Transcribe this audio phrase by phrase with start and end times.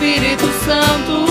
[0.00, 1.29] Espírito Santo,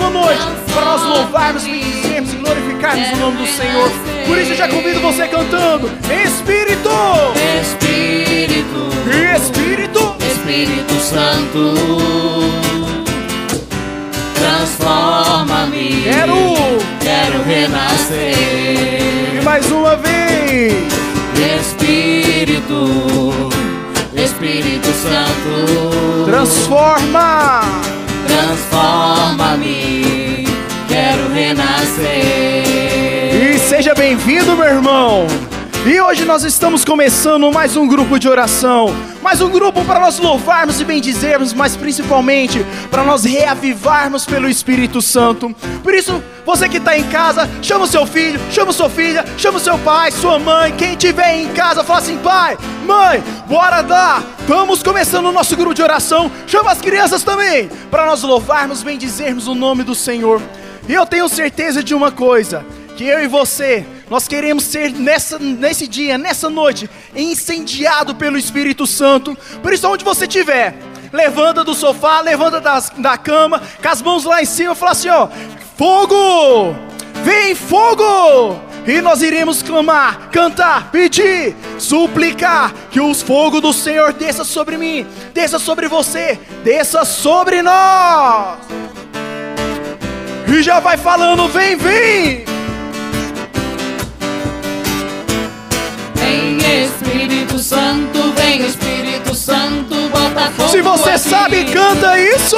[0.00, 0.42] uma noite,
[0.72, 3.90] para nós louvarmos, bendizermos e glorificarmos o nome do Senhor.
[4.26, 5.90] Por isso eu já convido você cantando:
[6.24, 6.90] Espírito,
[7.60, 8.88] Espírito,
[9.36, 11.74] Espírito, Espírito Santo,
[14.34, 16.02] transforma-me.
[16.02, 16.80] quero.
[17.00, 19.38] quero renascer.
[19.38, 20.90] E mais uma vez.
[21.60, 23.50] Espírito,
[24.14, 27.99] Espírito Santo, Transforma.
[28.30, 30.44] Transforma-me.
[30.88, 32.64] Quero renascer.
[33.34, 35.26] E seja bem-vindo, meu irmão.
[35.86, 40.18] E hoje nós estamos começando mais um grupo de oração, mais um grupo para nós
[40.18, 45.56] louvarmos e bendizermos, mas principalmente para nós reavivarmos pelo Espírito Santo.
[45.82, 49.56] Por isso, você que está em casa, chama o seu filho, chama sua filha, chama
[49.56, 54.22] o seu pai, sua mãe, quem tiver em casa, fala assim: pai, mãe, bora dar.
[54.38, 56.30] Estamos começando o nosso grupo de oração.
[56.46, 60.42] Chama as crianças também, para nós louvarmos, bendizermos o nome do Senhor.
[60.86, 62.66] E eu tenho certeza de uma coisa:
[62.98, 68.84] que eu e você, nós queremos ser nessa, nesse dia, nessa noite, incendiado pelo Espírito
[68.84, 69.38] Santo.
[69.62, 70.74] Por isso, onde você estiver,
[71.12, 75.08] levanta do sofá, levanta das, da cama, com as mãos lá em cima, fala assim:
[75.08, 75.28] ó,
[75.78, 76.74] fogo!
[77.22, 78.60] Vem fogo!
[78.84, 85.06] E nós iremos clamar, cantar, pedir, suplicar que os fogos do Senhor desça sobre mim,
[85.32, 88.58] desça sobre você, desça sobre nós.
[90.48, 92.59] E já vai falando, vem, vem!
[96.70, 101.18] Espírito Santo, vem Espírito Santo, bota fogo Se você aqui.
[101.18, 102.56] sabe, canta isso!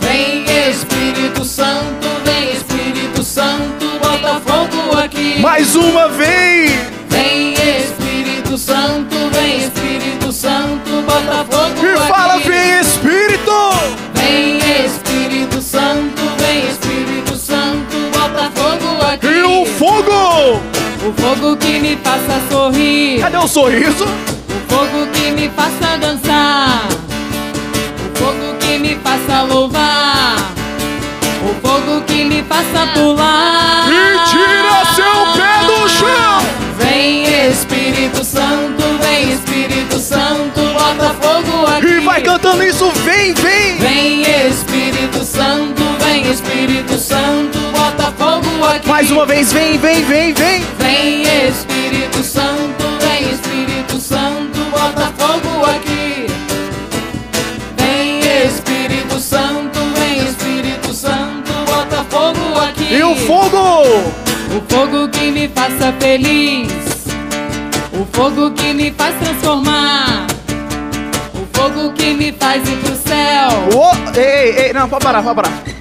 [0.00, 5.40] Vem Espírito Santo, vem Espírito Santo, bota fogo aqui.
[5.40, 6.72] Mais uma vez!
[7.08, 12.08] Vem Espírito Santo, vem Espírito Santo, bota fogo E aqui.
[12.08, 13.52] fala, vem Espírito!
[14.14, 19.26] Vem Espírito Santo, vem Espírito Santo, bota fogo aqui.
[19.28, 20.60] E o fogo!
[21.06, 24.04] O fogo que me faça sorrir, Cadê o sorriso?
[24.04, 30.36] o fogo que me faça dançar, o fogo que me faça louvar,
[31.42, 33.86] o fogo que me faça pular.
[33.88, 36.40] E tira seu pé do chão!
[36.78, 41.86] Vem Espírito Santo, vem Espírito Santo, bota fogo aqui.
[41.86, 43.76] E vai cantando isso, vem, vem!
[43.78, 44.13] Vem
[48.94, 50.64] Mais uma vez, vem, vem, vem, vem!
[50.78, 56.26] Vem Espírito Santo, vem Espírito Santo, bota fogo aqui.
[57.76, 62.94] Vem Espírito Santo, vem Espírito Santo, bota fogo aqui.
[62.94, 64.12] E o fogo!
[64.56, 66.72] O fogo que me faça feliz,
[67.92, 70.28] o fogo que me faz transformar,
[71.34, 73.76] o fogo que me faz ir pro céu.
[73.76, 75.73] Ô, ei, ei, não, pode parar, pode parar.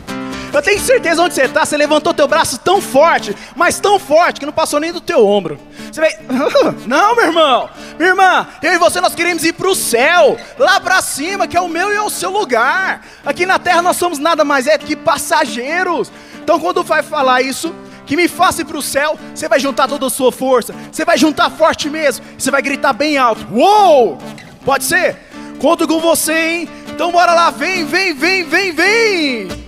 [0.53, 4.39] Eu tenho certeza onde você tá, você levantou teu braço tão forte, mas tão forte
[4.39, 5.59] que não passou nem do teu ombro.
[5.91, 6.11] Você vai.
[6.85, 11.01] Não, meu irmão, minha irmã, eu e você nós queremos ir pro céu, lá pra
[11.01, 13.03] cima, que é o meu e é o seu lugar.
[13.25, 16.11] Aqui na terra nós somos nada mais é que passageiros.
[16.43, 17.73] Então quando vai falar isso,
[18.05, 21.17] que me faça ir pro céu, você vai juntar toda a sua força, você vai
[21.17, 23.47] juntar forte mesmo, você vai gritar bem alto.
[23.51, 24.19] Uou!
[24.63, 25.17] Pode ser?
[25.59, 26.69] Conto com você, hein?
[26.89, 28.71] Então bora lá, vem, vem, vem, vem!
[28.71, 29.62] Vem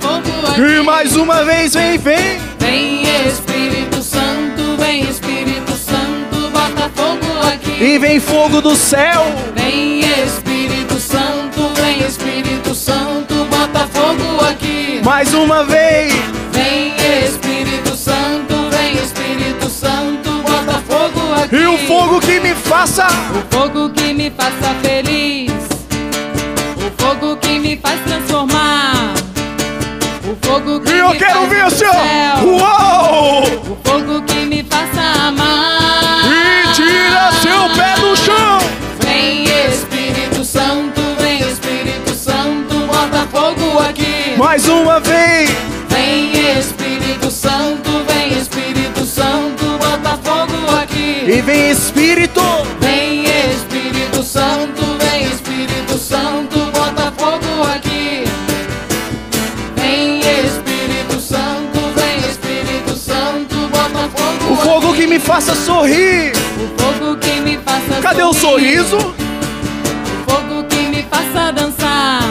[0.00, 0.60] fogo aqui.
[0.60, 2.38] E mais uma vez, vem, vem!
[2.58, 7.82] Vem Espírito Santo, vem Espírito Santo, bota fogo aqui.
[7.82, 9.24] E vem fogo do céu!
[9.54, 15.00] Vem Espírito Santo, vem Espírito Santo, bota fogo aqui.
[15.04, 16.12] Mais uma vez!
[16.52, 16.94] Vem
[17.24, 21.56] Espírito Santo, vem Espírito Santo, bota fogo aqui.
[21.56, 23.06] E o fogo que me faça!
[23.06, 25.52] O fogo que me faça feliz,
[26.76, 28.41] o fogo que me faz transformar,
[30.62, 31.92] fogo que E eu me quero ver ir assim, ó!
[31.92, 32.48] céu.
[32.48, 33.42] Uou!
[33.42, 36.24] O fogo que me faça amar.
[36.26, 38.58] E tira seu pé do chão!
[39.00, 44.36] Vem Espírito Santo, vem Espírito Santo, bota fogo aqui.
[44.38, 45.50] Mais uma vez!
[45.88, 51.24] Vem Espírito Santo, vem Espírito Santo, bota fogo aqui.
[51.26, 52.40] E vem Espírito!
[52.80, 56.61] Vem Espírito Santo, vem Espírito Santo,
[65.12, 66.32] me faça sorrir!
[66.56, 68.82] O fogo que me faça Cadê o sorrir.
[68.82, 68.96] sorriso?
[68.96, 72.22] O fogo que me faça dançar.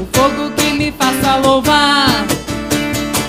[0.00, 2.10] O fogo que me faça louvar.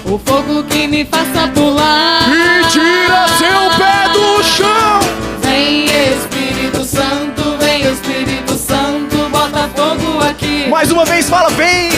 [0.05, 2.29] O fogo que me faça pular.
[2.29, 4.99] E tira seu pé do chão.
[5.41, 10.67] Vem Espírito Santo, vem Espírito Santo, bota fogo aqui.
[10.69, 11.49] Mais uma vez fala.
[11.49, 11.88] Vem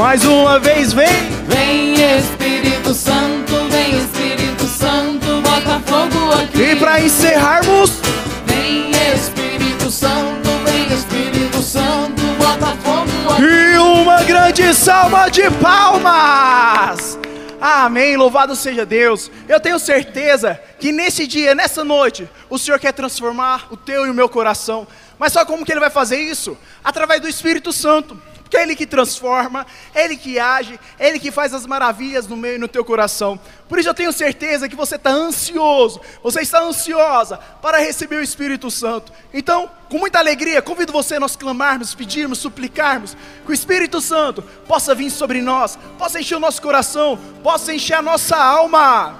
[0.00, 1.06] Mais uma vez, vem.
[1.46, 6.58] Vem Espírito Santo, vem Espírito Santo, bota fogo aqui.
[6.58, 8.00] E para encerrarmos,
[8.46, 13.42] Vem Espírito Santo, vem Espírito Santo, bota fogo aqui.
[13.42, 17.18] e uma grande salva de palmas.
[17.60, 19.30] Amém, louvado seja Deus.
[19.46, 24.10] Eu tenho certeza que nesse dia, nessa noite, o Senhor quer transformar o teu e
[24.10, 24.88] o meu coração.
[25.18, 26.56] Mas só como que Ele vai fazer isso?
[26.82, 28.29] Através do Espírito Santo.
[28.50, 29.64] Porque é Ele que transforma,
[29.94, 32.84] é Ele que age, é Ele que faz as maravilhas no meio e no teu
[32.84, 33.38] coração.
[33.68, 38.22] Por isso eu tenho certeza que você está ansioso, você está ansiosa para receber o
[38.22, 39.12] Espírito Santo.
[39.32, 43.16] Então, com muita alegria, convido você a nós clamarmos, pedirmos, suplicarmos
[43.46, 47.94] que o Espírito Santo possa vir sobre nós, possa encher o nosso coração, possa encher
[47.94, 49.16] a nossa alma.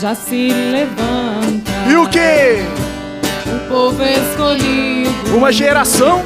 [0.00, 1.72] Já se levanta.
[1.90, 2.93] E o que?
[3.46, 5.36] O povo escolhido.
[5.36, 6.22] Uma geração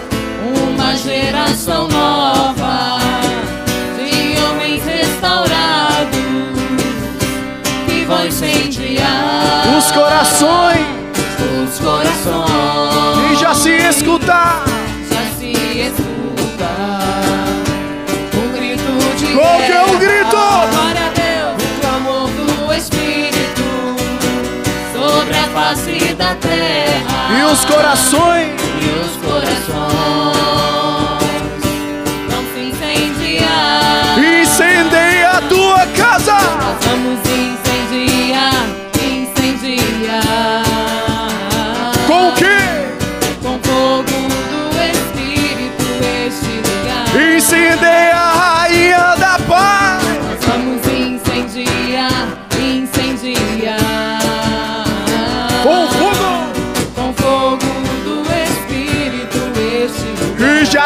[0.73, 2.99] Uma geração nova
[3.99, 6.09] de homens restaurados
[7.87, 10.99] que vão incendiar os corações
[11.69, 13.33] os corações.
[13.33, 14.65] e já se escutar.
[15.11, 16.71] Já se escuta
[18.37, 20.31] um grito de Qual que é o grito?
[20.31, 23.63] Glória a Deus, o clamor do Espírito
[24.93, 27.39] sobre a face terra.
[27.39, 28.49] E os corações
[28.81, 29.69] E os corações
[32.29, 34.19] vão se incendiar.
[34.43, 36.33] incendeia a tua casa.
[36.35, 37.28] Nós vamos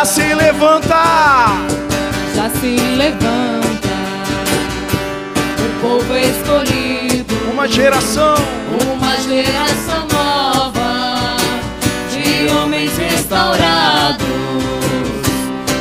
[0.03, 0.97] já se levanta.
[2.35, 3.89] já se levanta.
[5.61, 8.35] O povo escolhido, Uma geração.
[8.93, 11.37] Uma geração nova.
[12.11, 14.27] De homens restaurados.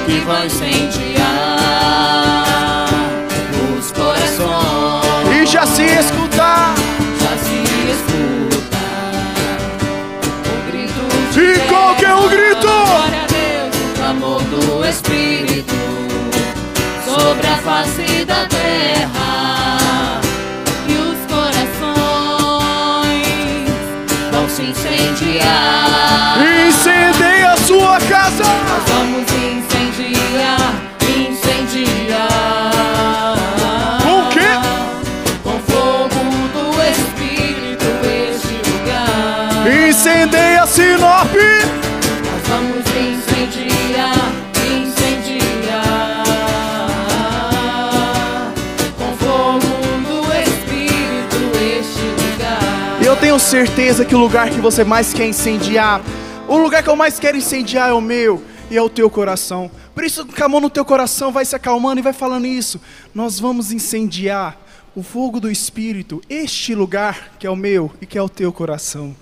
[0.05, 1.10] Que vão incendiar
[25.01, 26.37] incendiar.
[26.67, 28.43] Incendeia a sua casa.
[28.43, 32.21] Nós vamos incendiar, incendiar.
[34.03, 34.51] Com o quê?
[35.43, 36.09] Com fogo
[36.53, 39.89] do Espírito este lugar.
[39.89, 41.80] Incendeia Sinop.
[53.41, 56.01] Certeza que o lugar que você mais quer incendiar,
[56.47, 59.69] o lugar que eu mais quero incendiar é o meu e é o teu coração.
[59.93, 62.79] Por isso, com a mão no teu coração, vai se acalmando e vai falando isso.
[63.13, 64.57] Nós vamos incendiar
[64.95, 68.53] o fogo do Espírito, este lugar que é o meu e que é o teu
[68.53, 69.15] coração.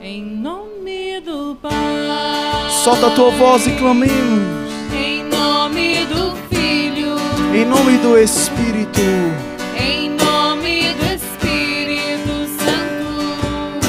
[0.00, 1.72] Em nome do Pai.
[2.84, 4.63] Solta a tua voz e clamemos.
[5.84, 7.16] Em nome do Filho.
[7.54, 9.02] Em nome do Espírito.
[9.78, 13.84] Em nome do Espírito Santo.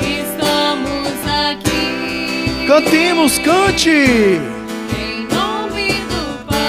[0.00, 2.66] Estamos aqui.
[2.66, 3.90] Cantemos, cante.
[3.90, 6.60] Em nome do Pai.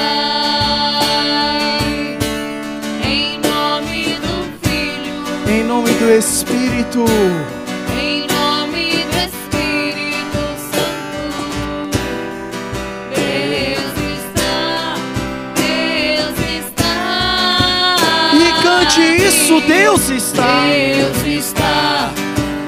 [18.99, 20.65] Isso, Deus está.
[20.65, 22.11] Deus está,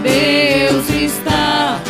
[0.01, 1.81] Deus está,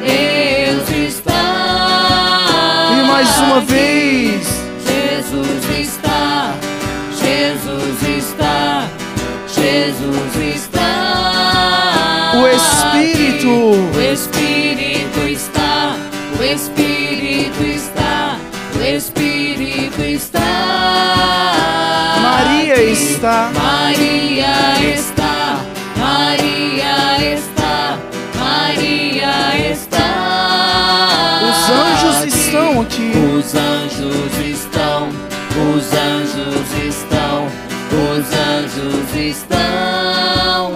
[0.00, 2.90] Deus está.
[2.92, 4.46] E mais uma vez.
[4.84, 6.54] Jesus está,
[7.12, 8.88] Jesus está,
[9.46, 12.32] Jesus está.
[12.34, 13.48] O Espírito.
[13.48, 15.96] O Espírito está,
[16.38, 18.38] o Espírito está,
[18.74, 21.85] o Espírito está.
[22.46, 23.50] Está.
[23.54, 25.64] Maria está.
[25.98, 27.98] Maria está.
[28.38, 31.40] Maria está.
[31.42, 33.12] Os anjos estão aqui.
[33.38, 37.46] Os anjos estão, os anjos estão,
[37.92, 40.72] os anjos estão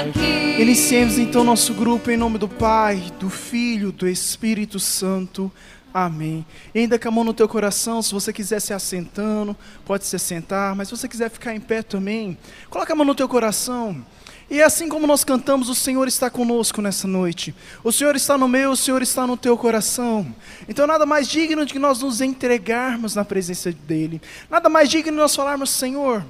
[0.00, 0.62] aqui.
[0.62, 5.52] Iniciemos então nosso grupo em nome do Pai, do Filho, do Espírito Santo.
[5.92, 6.44] Amém.
[6.74, 10.16] E ainda com a mão no teu coração, se você quiser se assentando, pode se
[10.16, 12.36] assentar, mas se você quiser ficar em pé também,
[12.68, 14.04] coloca a mão no teu coração.
[14.50, 17.54] E assim como nós cantamos, o Senhor está conosco nessa noite.
[17.84, 20.34] O Senhor está no meu, o Senhor está no teu coração.
[20.66, 24.22] Então nada mais digno de que nós nos entregarmos na presença dEle.
[24.48, 26.24] Nada mais digno de nós falarmos, Senhor,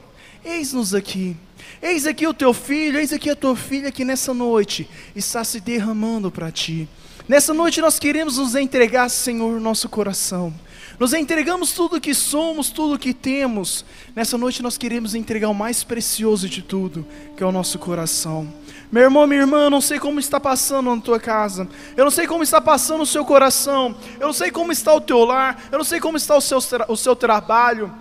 [0.45, 1.37] eis-nos aqui.
[1.81, 5.61] Eis aqui o teu filho, eis aqui a tua filha que nessa noite está se
[5.61, 6.88] derramando para ti.
[7.28, 10.50] Nessa noite nós queremos nos entregar, Senhor, nosso coração.
[10.99, 13.85] Nos entregamos tudo que somos, tudo que temos.
[14.16, 17.06] Nessa noite nós queremos entregar o mais precioso de tudo,
[17.37, 18.50] que é o nosso coração.
[18.90, 21.68] Meu irmão, minha irmã, eu não sei como está passando na tua casa.
[21.94, 23.94] Eu não sei como está passando o seu coração.
[24.18, 25.68] Eu não sei como está o teu lar.
[25.70, 26.58] Eu não sei como está o seu,
[26.88, 27.92] o seu trabalho.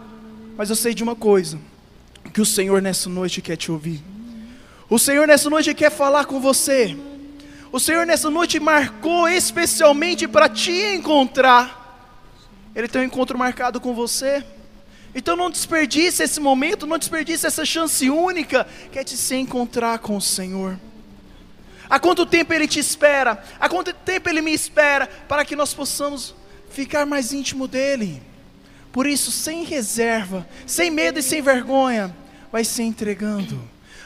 [0.55, 1.59] Mas eu sei de uma coisa:
[2.33, 4.01] que o Senhor nessa noite quer te ouvir.
[4.89, 6.95] O Senhor nessa noite quer falar com você.
[7.71, 11.85] O Senhor nessa noite marcou especialmente para te encontrar.
[12.75, 14.45] Ele tem um encontro marcado com você.
[15.13, 19.99] Então não desperdice esse momento, não desperdice essa chance única que é de se encontrar
[19.99, 20.79] com o Senhor.
[21.89, 23.41] Há quanto tempo Ele te espera?
[23.59, 26.35] Há quanto tempo Ele me espera para que nós possamos
[26.69, 28.21] ficar mais íntimo dEle?
[28.91, 32.15] Por isso, sem reserva, sem medo e sem vergonha,
[32.51, 33.59] vai se entregando.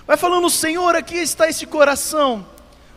[0.05, 2.45] Vai falando, Senhor, aqui está esse coração.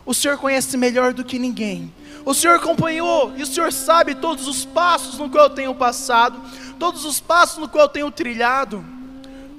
[0.05, 1.91] O Senhor conhece melhor do que ninguém.
[2.23, 6.39] O Senhor acompanhou e o Senhor sabe todos os passos no qual eu tenho passado,
[6.77, 8.83] todos os passos no qual eu tenho trilhado.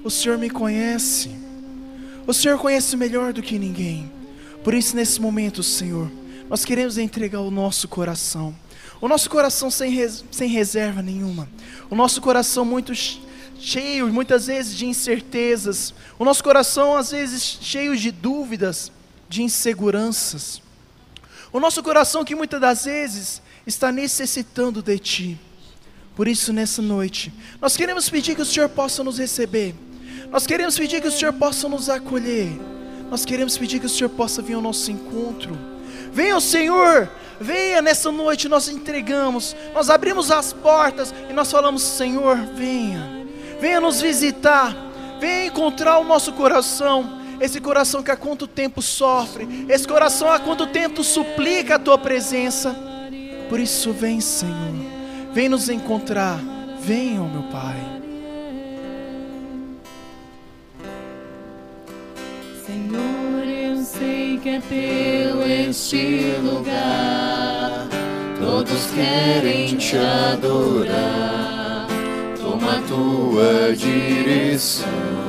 [0.05, 1.31] O Senhor me conhece.
[2.27, 4.11] O Senhor conhece melhor do que ninguém.
[4.63, 6.11] Por isso, nesse momento, Senhor,
[6.49, 8.55] nós queremos entregar o nosso coração.
[9.01, 11.49] O nosso coração sem, res, sem reserva nenhuma.
[11.91, 12.93] O nosso coração muito
[13.59, 15.95] cheio, muitas vezes, de incertezas.
[16.19, 18.91] O nosso coração, às vezes, cheio de dúvidas,
[19.29, 20.63] de inseguranças.
[21.53, 25.41] O nosso coração que muitas das vezes está necessitando de Ti.
[26.15, 29.75] Por isso, nessa noite, nós queremos pedir que o Senhor possa nos receber.
[30.31, 32.49] Nós queremos pedir que o Senhor possa nos acolher.
[33.11, 35.57] Nós queremos pedir que o Senhor possa vir ao nosso encontro.
[36.13, 42.37] Venha Senhor, venha nessa noite, nós entregamos, nós abrimos as portas e nós falamos: Senhor,
[42.55, 43.27] venha,
[43.61, 44.75] venha nos visitar,
[45.21, 50.39] venha encontrar o nosso coração esse coração que há quanto tempo sofre, esse coração há
[50.39, 52.75] quanto tempo suplica a tua presença.
[53.49, 54.75] Por isso, vem, Senhor,
[55.33, 56.41] vem nos encontrar,
[56.81, 57.77] vem, ó meu Pai.
[62.67, 67.87] Senhor, eu sei que é teu este lugar.
[68.41, 71.87] Todos querem te adorar.
[72.37, 75.26] Toma tua direção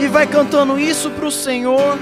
[0.00, 1.98] e vai cantando isso para o Senhor.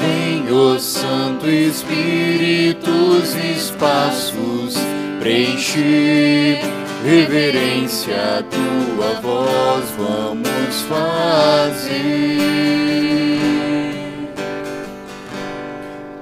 [0.00, 4.74] Vem o Santo Espírito os espaços
[5.22, 6.58] preencher,
[7.04, 11.92] reverência a tua voz vamos fazer.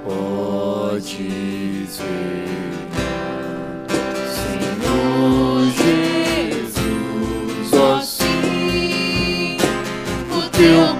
[0.04, 2.49] Podes ver,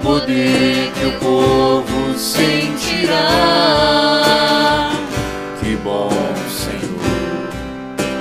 [0.02, 3.20] poder que o povo sentirá.
[5.60, 6.10] Que bom,
[6.48, 7.48] Senhor,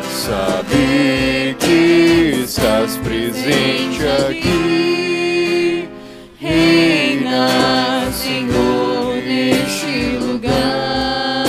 [0.10, 5.90] saber que estás presente aqui.
[6.40, 11.46] Reina, Senhor, neste lugar.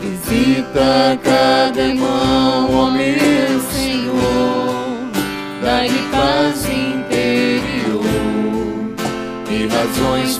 [0.00, 2.90] Visita cada irmão, ó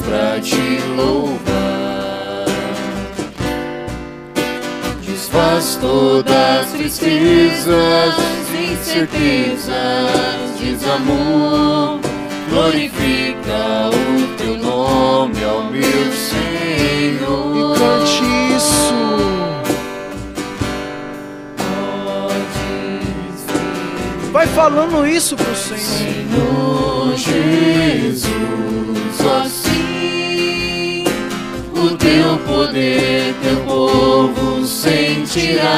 [0.09, 2.46] para te louvar.
[5.07, 8.14] Desfaz todas as tristezas,
[8.70, 9.74] incertezas,
[10.61, 12.00] desamor.
[12.48, 16.58] Glorifica o teu nome ao meu Senhor.
[24.38, 25.81] Vai falando isso para o Senhor.
[25.81, 28.31] Senhor Jesus,
[29.42, 31.03] assim
[31.74, 35.68] o teu poder, teu povo sentirá.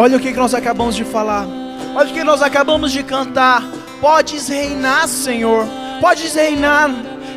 [0.00, 1.46] Olha o que nós acabamos de falar.
[1.94, 3.62] Olha o que nós acabamos de cantar.
[4.00, 5.66] Podes reinar, Senhor.
[6.00, 6.88] Podes reinar.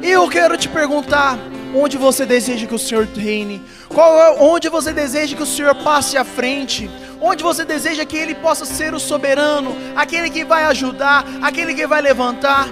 [0.02, 1.38] E eu quero te perguntar:
[1.76, 3.62] onde você deseja que o Senhor reine?
[3.90, 6.90] Qual é, onde você deseja que o Senhor passe à frente?
[7.20, 11.86] Onde você deseja que Ele possa ser o soberano, aquele que vai ajudar, aquele que
[11.86, 12.70] vai levantar?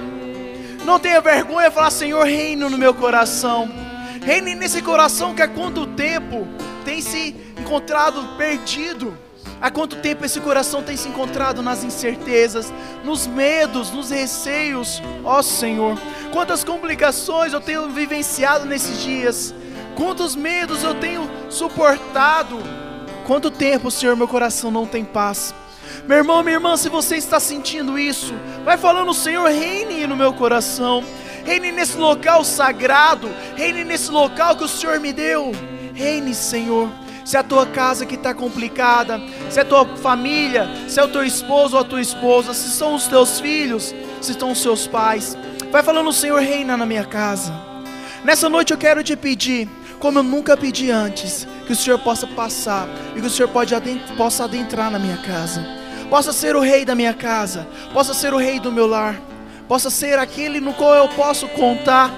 [0.85, 3.69] Não tenha vergonha de falar, Senhor, reino no meu coração.
[4.23, 6.47] Reine nesse coração que há quanto tempo
[6.85, 9.17] tem se encontrado perdido.
[9.61, 15.43] Há quanto tempo esse coração tem se encontrado nas incertezas, nos medos, nos receios, ó
[15.43, 15.99] Senhor.
[16.31, 19.53] Quantas complicações eu tenho vivenciado nesses dias,
[19.95, 22.57] quantos medos eu tenho suportado.
[23.27, 25.53] Quanto tempo, Senhor, meu coração não tem paz.
[26.07, 28.33] Meu irmão, minha irmã, se você está sentindo isso,
[28.65, 31.03] vai falando, Senhor, reine no meu coração,
[31.45, 35.51] reine nesse local sagrado, reine nesse local que o Senhor me deu.
[35.93, 36.89] Reine, Senhor.
[37.31, 39.17] Se a tua casa que está complicada,
[39.49, 42.69] se é a tua família, se é o teu esposo ou a tua esposa, se
[42.71, 45.37] são os teus filhos, se estão os seus pais,
[45.71, 47.53] vai falando, Senhor, reina na minha casa.
[48.25, 52.27] Nessa noite eu quero te pedir, como eu nunca pedi antes, que o Senhor possa
[52.27, 55.65] passar e que o Senhor pode adentrar, possa adentrar na minha casa,
[56.09, 59.15] possa ser o rei da minha casa, possa ser o rei do meu lar,
[59.69, 62.11] possa ser aquele no qual eu posso contar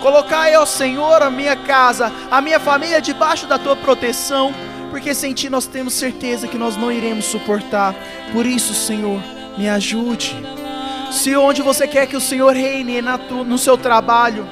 [0.00, 4.52] Colocar eu, Senhor, a minha casa, a minha família debaixo da tua proteção,
[4.90, 7.94] porque sem ti nós temos certeza que nós não iremos suportar.
[8.32, 9.20] Por isso, Senhor,
[9.58, 10.34] me ajude.
[11.12, 13.02] Se onde você quer que o Senhor reine
[13.46, 14.48] no seu trabalho,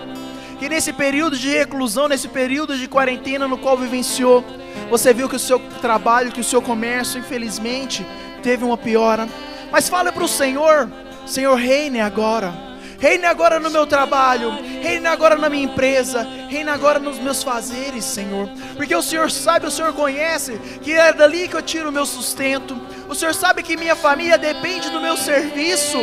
[0.58, 4.44] que nesse período de reclusão, nesse período de quarentena no qual vivenciou,
[4.90, 8.06] você viu que o seu trabalho, que o seu comércio, infelizmente,
[8.42, 9.26] teve uma piora.
[9.72, 10.90] Mas fale para o Senhor,
[11.24, 12.67] Senhor, reine agora.
[12.98, 14.50] Reine agora no meu trabalho,
[14.82, 18.48] reine agora na minha empresa, reine agora nos meus fazeres, Senhor.
[18.76, 22.04] Porque o Senhor sabe, o Senhor conhece que é dali que eu tiro o meu
[22.04, 22.76] sustento.
[23.08, 25.96] O Senhor sabe que minha família depende do meu serviço.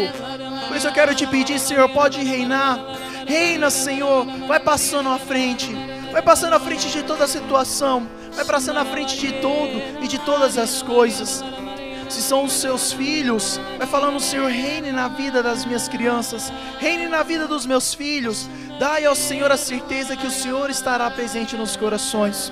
[0.70, 2.80] Por isso eu quero te pedir, Senhor, pode reinar.
[3.28, 5.76] Reina, Senhor, vai passando à frente.
[6.14, 8.08] Vai passando à frente de toda a situação.
[8.34, 11.44] Vai passando à frente de tudo e de todas as coisas
[12.10, 17.08] se são os seus filhos, vai falando, Senhor, reine na vida das minhas crianças, reine
[17.08, 18.50] na vida dos meus filhos.
[18.80, 22.52] Dai ao Senhor a certeza que o Senhor estará presente nos corações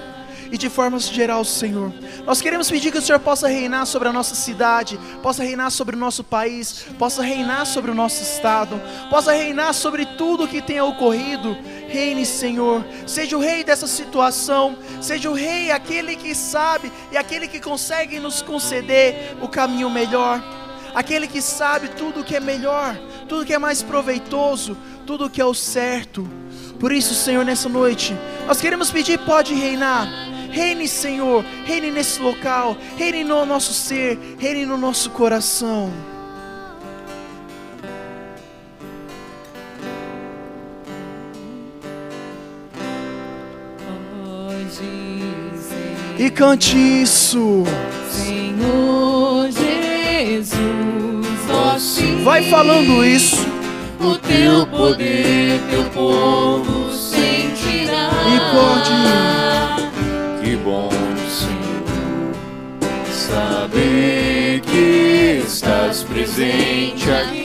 [0.54, 1.92] e de forma geral, Senhor.
[2.28, 5.96] Nós queremos pedir que o Senhor possa reinar sobre a nossa cidade, possa reinar sobre
[5.96, 10.62] o nosso país, possa reinar sobre o nosso estado, possa reinar sobre tudo o que
[10.62, 11.58] tenha ocorrido.
[11.94, 17.48] Reine, Senhor, seja o rei dessa situação, seja o rei aquele que sabe e aquele
[17.48, 20.44] que consegue nos conceder o caminho melhor,
[20.96, 24.76] aquele que sabe tudo o que é melhor, tudo que é mais proveitoso,
[25.06, 26.28] tudo que é o certo.
[26.80, 30.08] Por isso, Senhor, nessa noite, nós queremos pedir, pode reinar.
[30.50, 35.94] Reine, Senhor, reine nesse local, reine no nosso ser, reine no nosso coração.
[46.18, 47.64] E cante isso,
[48.10, 50.56] Senhor Jesus,
[52.24, 53.46] vai falando isso.
[54.00, 58.10] O teu poder, teu povo sentirá.
[58.28, 59.04] E pode
[60.64, 60.90] bom,
[61.30, 62.34] Senhor,
[63.12, 67.44] saber que estás presente aqui.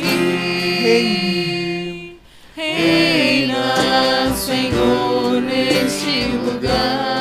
[2.54, 7.17] Reina, Senhor, neste lugar.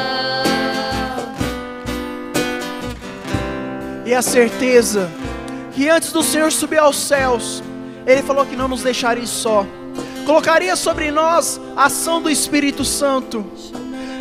[4.07, 5.11] E a certeza
[5.73, 7.61] que antes do Senhor subir aos céus,
[8.05, 9.65] Ele falou que não nos deixaria só,
[10.25, 13.45] colocaria sobre nós a ação do Espírito Santo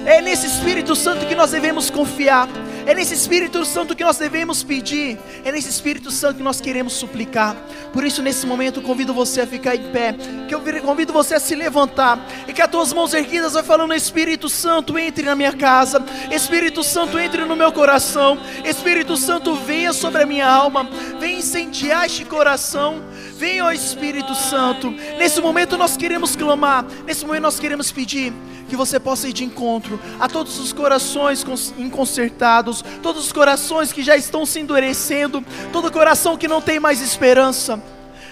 [0.05, 2.49] é nesse Espírito Santo que nós devemos confiar.
[2.87, 5.19] É nesse Espírito Santo que nós devemos pedir.
[5.45, 7.57] É nesse Espírito Santo que nós queremos suplicar.
[7.93, 10.15] Por isso, nesse momento, convido você a ficar em pé.
[10.47, 12.25] Que eu convido você a se levantar.
[12.47, 16.05] E que as tuas mãos erguidas vai falando: Espírito Santo, entre na minha casa.
[16.31, 18.39] Espírito Santo, entre no meu coração.
[18.65, 20.89] Espírito Santo, venha sobre a minha alma.
[21.19, 23.03] Venha incendiar este coração.
[23.39, 24.91] Venha, ó Espírito Santo.
[24.91, 26.87] Nesse momento nós queremos clamar.
[27.07, 28.33] Nesse momento nós queremos pedir
[28.69, 31.45] que você possa ir de encontro a todos os corações
[31.77, 37.01] inconsertados, todos os corações que já estão se endurecendo, todo coração que não tem mais
[37.01, 37.81] esperança.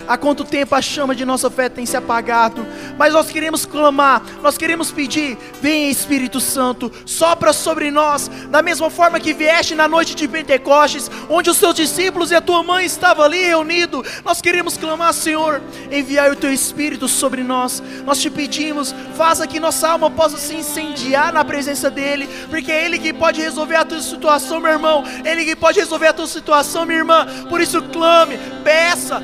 [0.06, 2.66] Há quanto tempo a chama de nossa fé tem se apagado,
[2.98, 8.90] mas nós queremos clamar, nós queremos pedir: vem Espírito Santo, sopra sobre nós, da mesma
[8.90, 12.84] forma que vieste na noite de Pentecostes, onde os seus discípulos e a tua mãe
[12.84, 14.06] estavam ali reunidos.
[14.24, 17.82] Nós queremos clamar, Senhor, enviai o teu Espírito sobre nós.
[18.04, 22.84] Nós te pedimos, faça que nossa alma possa se incendiar na presença dEle, porque é
[22.84, 26.26] Ele que pode resolver a tua situação, meu irmão, Ele que pode resolver a tua
[26.26, 27.26] situação, minha irmã.
[27.48, 29.22] Por isso, clame, peça,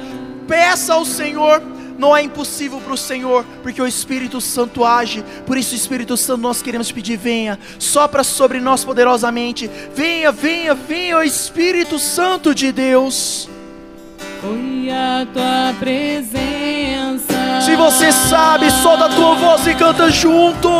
[0.50, 1.62] peça ao Senhor.
[1.96, 5.22] Não é impossível para o Senhor, porque o Espírito Santo age.
[5.46, 9.70] Por isso, Espírito Santo, nós queremos pedir: venha, sopra sobre nós poderosamente.
[9.94, 13.48] Venha, venha, venha, o Espírito Santo de Deus.
[14.40, 17.60] Foi a tua presença.
[17.60, 20.70] Se você sabe, solta a tua voz e canta junto.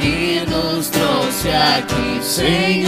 [0.00, 2.86] Que nos trouxe aqui, Senhor.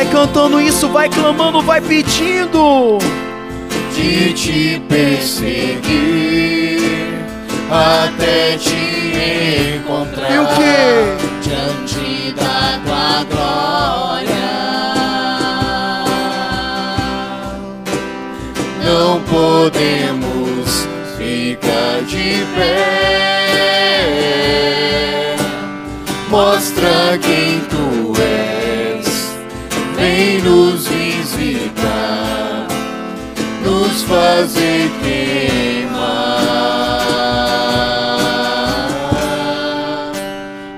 [0.00, 2.98] Vai cantando isso, vai clamando, vai pedindo.
[3.94, 6.80] De te perseguir
[7.70, 10.30] até te encontrar.
[10.32, 11.42] E o que?
[11.42, 14.50] Diante da tua glória.
[18.86, 23.10] Não podemos ficar de pé.
[26.30, 28.09] Mostra quem tu
[34.10, 34.90] fazer
[39.40, 40.12] queimar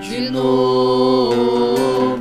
[0.00, 2.18] de novo.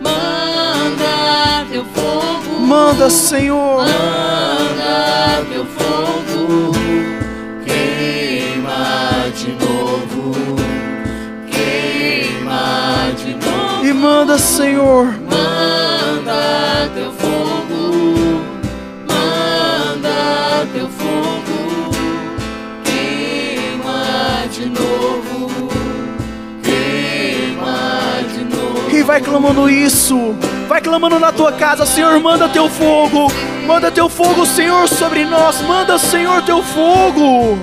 [0.00, 2.60] Manda teu fogo.
[2.60, 3.78] Manda, Senhor.
[3.84, 6.72] Manda teu fogo,
[7.64, 10.34] queima de novo,
[11.50, 15.06] queima de novo, E manda, Senhor.
[15.30, 17.27] manda teu fogo,
[29.08, 30.34] vai clamando isso.
[30.68, 33.32] Vai clamando na tua casa, Senhor, manda teu fogo.
[33.66, 35.62] Manda teu fogo, Senhor, sobre nós.
[35.62, 37.58] Manda, Senhor, teu fogo.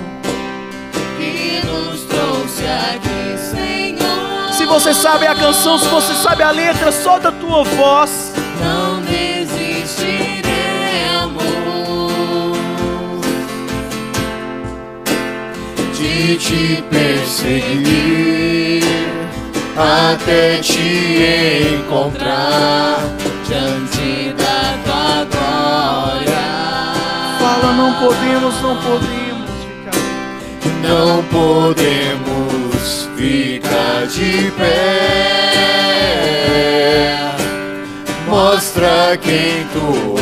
[1.16, 4.52] que nos trouxe aqui, Senhor.
[4.52, 8.32] Se você sabe a canção, se você sabe a letra, solta a tua voz.
[8.60, 11.44] não desistiremos
[15.96, 18.35] de te perseguir
[19.76, 22.98] até te encontrar
[23.46, 26.44] diante da tua glória.
[27.38, 30.00] Fala, não podemos, não podemos ficar.
[30.82, 35.36] Não podemos ficar de pé.
[38.26, 40.16] Mostra quem tu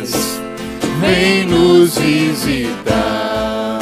[0.00, 0.38] és.
[1.00, 3.78] Vem nos visitar,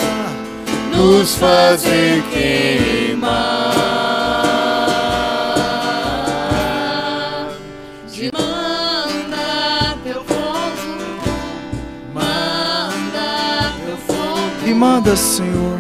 [0.95, 3.96] nos fazer queimar.
[14.77, 15.76] Manda, Senhor.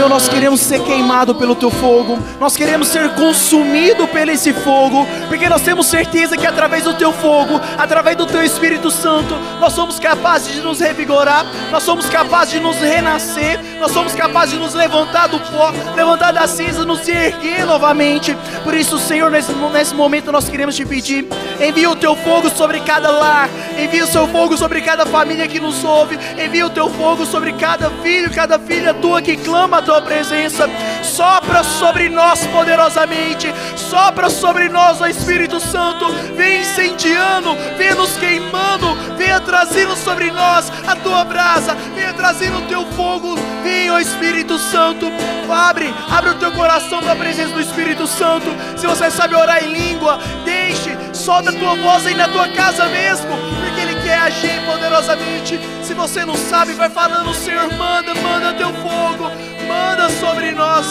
[0.00, 2.18] Senhor, nós queremos ser queimado pelo teu fogo.
[2.40, 7.12] Nós queremos ser consumido pelo esse fogo, porque nós temos certeza que através do teu
[7.12, 12.54] fogo, através do teu Espírito Santo, nós somos capazes de nos revigorar, nós somos capazes
[12.54, 17.06] de nos renascer, nós somos capazes de nos levantar do pó, levantar da cinza, nos
[17.06, 18.34] erguer novamente.
[18.64, 21.28] Por isso, Senhor, nesse, nesse momento nós queremos te pedir:
[21.60, 23.50] envia o teu fogo sobre cada lar,
[23.84, 27.52] envia o seu fogo sobre cada família que nos ouve, envia o teu fogo sobre
[27.52, 30.68] cada filho, cada filha tua que clama a tua presença.
[31.02, 38.94] Sopra sobre nós poderosamente, sopra sobre nós, ó Espírito Santo, vem incendiando, vem nos queimando,
[39.16, 44.58] venha trazendo sobre nós a tua brasa, venha trazendo o teu fogo, vem, ó Espírito
[44.58, 45.10] Santo,
[45.50, 48.46] abre, abre o teu coração na presença do Espírito Santo.
[48.76, 52.86] Se você sabe orar em língua, deixe, solta a tua voz aí na tua casa
[52.86, 53.28] mesmo,
[53.62, 55.60] porque Ele quer agir poderosamente.
[55.82, 59.30] Se você não sabe, vai falando, Senhor, manda, manda teu fogo,
[59.68, 60.86] manda sobre nós.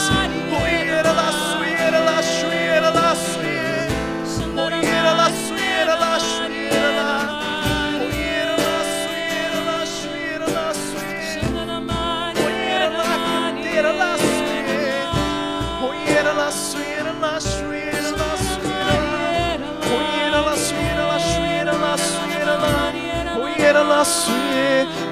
[0.62, 1.12] Oiera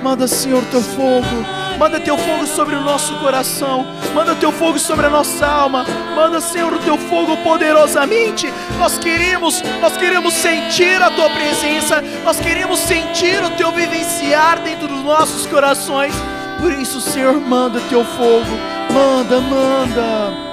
[0.08, 1.46] Manda, Senhor, teu fogo.
[1.78, 3.86] Manda teu fogo sobre o nosso coração.
[4.16, 5.86] Manda teu fogo sobre a nossa alma.
[6.16, 8.48] Manda, Senhor, o teu fogo poderosamente.
[8.80, 12.02] Nós queremos, nós queremos sentir a tua presença.
[12.24, 16.14] Nós queremos sentir o teu vivenciar dentro dos nossos corações.
[16.62, 18.46] Por isso, Senhor, manda teu fogo.
[18.94, 20.48] Manda, manda.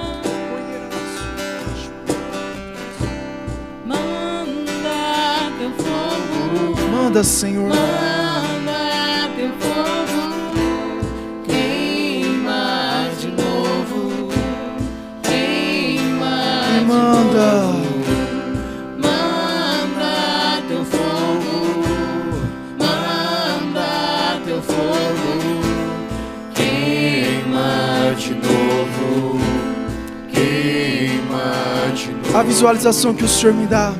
[6.91, 7.94] Manda, Senhor.
[32.35, 33.93] A visualização que o Senhor me dá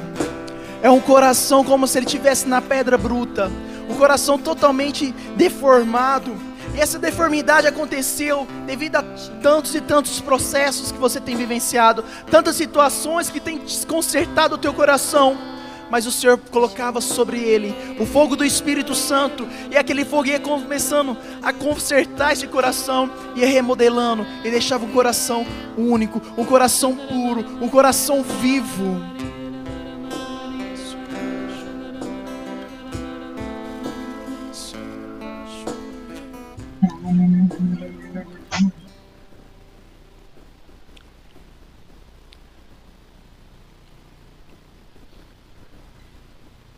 [0.84, 3.50] é um coração como se ele tivesse na pedra bruta,
[3.90, 6.36] um coração totalmente deformado.
[6.76, 9.04] E essa deformidade aconteceu devido a
[9.42, 14.74] tantos e tantos processos que você tem vivenciado, tantas situações que têm desconcertado o teu
[14.74, 15.38] coração.
[15.90, 20.40] Mas o Senhor colocava sobre ele o fogo do Espírito Santo, e aquele fogo ia
[20.40, 25.46] começando a consertar esse coração, ia remodelando, e deixava um coração
[25.78, 29.15] único, um coração puro, um coração vivo.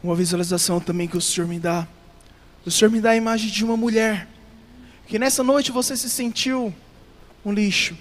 [0.08, 1.86] Uma visualização também que o Senhor me dá.
[2.66, 4.26] O Senhor me dá a imagem de uma mulher.
[5.06, 6.74] Que nessa noite você se sentiu
[7.44, 7.94] um lixo.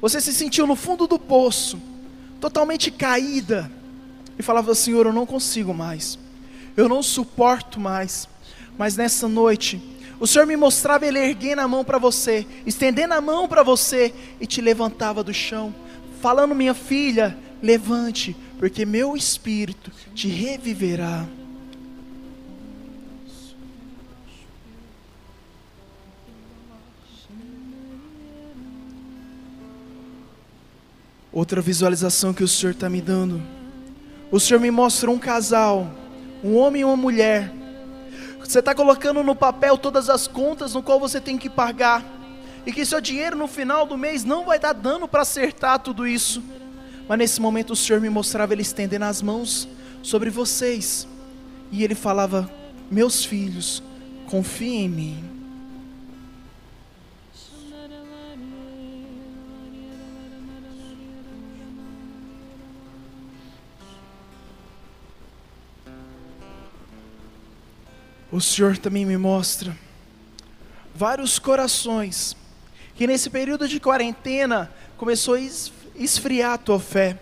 [0.00, 1.82] Você se sentiu no fundo do poço,
[2.40, 3.68] totalmente caída.
[4.38, 6.16] E falava, Senhor, eu não consigo mais.
[6.76, 8.28] Eu não suporto mais.
[8.78, 9.82] Mas nessa noite,
[10.20, 14.14] o Senhor me mostrava ele erguendo a mão para você, estendendo a mão para você
[14.40, 15.74] e te levantava do chão,
[16.22, 21.26] falando, minha filha, levante, porque meu espírito te reviverá.
[31.38, 33.40] Outra visualização que o Senhor está me dando.
[34.28, 35.88] O Senhor me mostra um casal,
[36.42, 37.52] um homem e uma mulher.
[38.40, 42.04] Você está colocando no papel todas as contas no qual você tem que pagar.
[42.66, 46.08] E que seu dinheiro no final do mês não vai dar dano para acertar tudo
[46.08, 46.42] isso.
[47.08, 49.68] Mas nesse momento o Senhor me mostrava ele estendendo as mãos
[50.02, 51.06] sobre vocês.
[51.70, 52.50] E ele falava:
[52.90, 53.80] Meus filhos,
[54.26, 55.37] confiem em mim.
[68.30, 69.76] O Senhor também me mostra
[70.94, 72.36] vários corações
[72.94, 77.16] que nesse período de quarentena começou a es- esfriar a tua fé.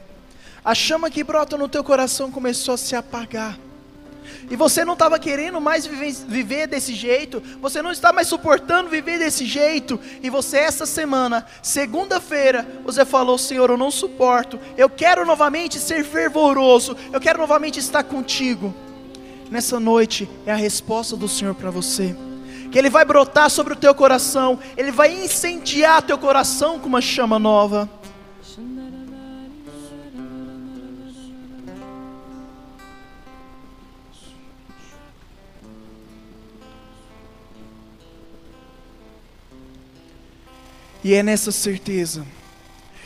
[0.64, 3.59] A chama que brota no teu coração começou a se apagar.
[4.51, 8.90] E você não estava querendo mais viver, viver desse jeito, você não está mais suportando
[8.90, 14.90] viver desse jeito, e você, essa semana, segunda-feira, você falou: Senhor, eu não suporto, eu
[14.90, 18.75] quero novamente ser fervoroso, eu quero novamente estar contigo.
[19.50, 22.16] Nessa noite é a resposta do Senhor para você.
[22.70, 27.00] Que Ele vai brotar sobre o teu coração, Ele vai incendiar teu coração com uma
[27.00, 27.88] chama nova.
[41.04, 42.26] E é nessa certeza,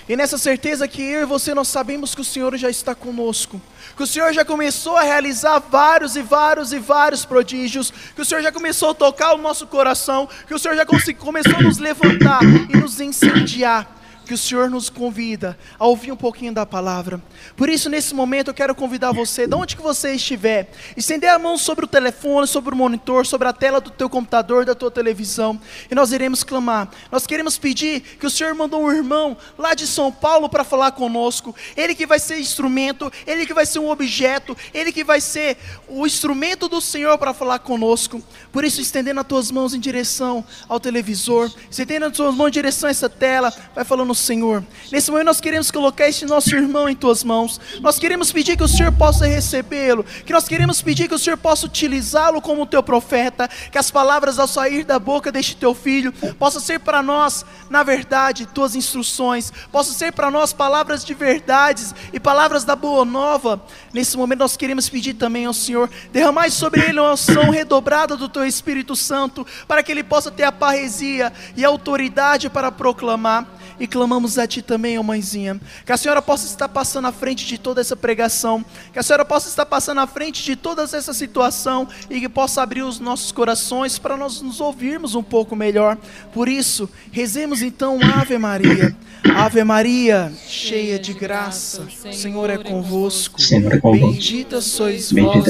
[0.09, 3.61] e nessa certeza que eu e você nós sabemos que o Senhor já está conosco,
[4.01, 8.25] que o Senhor já começou a realizar vários e vários e vários prodígios, que o
[8.25, 11.77] Senhor já começou a tocar o nosso coração, que o Senhor já começou a nos
[11.77, 14.00] levantar e nos incendiar
[14.31, 17.21] que o Senhor nos convida a ouvir um pouquinho da palavra.
[17.57, 21.37] Por isso, nesse momento, eu quero convidar você, de onde que você estiver, estender a
[21.37, 24.89] mão sobre o telefone, sobre o monitor, sobre a tela do teu computador, da tua
[24.89, 26.89] televisão, e nós iremos clamar.
[27.11, 30.93] Nós queremos pedir que o Senhor mandou um irmão lá de São Paulo para falar
[30.93, 31.53] conosco.
[31.77, 35.57] Ele que vai ser instrumento, ele que vai ser um objeto, ele que vai ser
[35.89, 38.23] o instrumento do Senhor para falar conosco.
[38.53, 42.53] Por isso, estendendo as tuas mãos em direção ao televisor, estendendo as tuas mãos em
[42.53, 44.65] direção a essa tela, vai falando: Senhor.
[44.93, 47.61] Nesse momento nós queremos colocar este nosso irmão em tuas mãos.
[47.81, 51.37] Nós queremos pedir que o Senhor possa recebê-lo, que nós queremos pedir que o Senhor
[51.37, 56.13] possa utilizá-lo como teu profeta, que as palavras ao sair da boca deste teu filho
[56.39, 61.95] possam ser para nós, na verdade, tuas instruções, possam ser para nós palavras de verdades
[62.13, 63.61] e palavras da boa nova.
[63.93, 68.29] Nesse momento nós queremos pedir também ao Senhor, derramar sobre ele uma unção redobrada do
[68.29, 73.47] teu Espírito Santo, para que ele possa ter a parresia e a autoridade para proclamar
[73.81, 75.59] e clamamos a Ti também, ó mãezinha.
[75.85, 79.25] Que a Senhora possa estar passando à frente de toda essa pregação, que a Senhora
[79.25, 83.33] possa estar passando à frente de toda essa situação e que possa abrir os nossos
[83.33, 85.97] corações para nós nos ouvirmos um pouco melhor.
[86.33, 88.95] Por isso, rezemos então Ave Maria.
[89.35, 93.39] Ave Maria, cheia de graça, o Senhor é convosco.
[93.83, 95.49] Bendita sois vós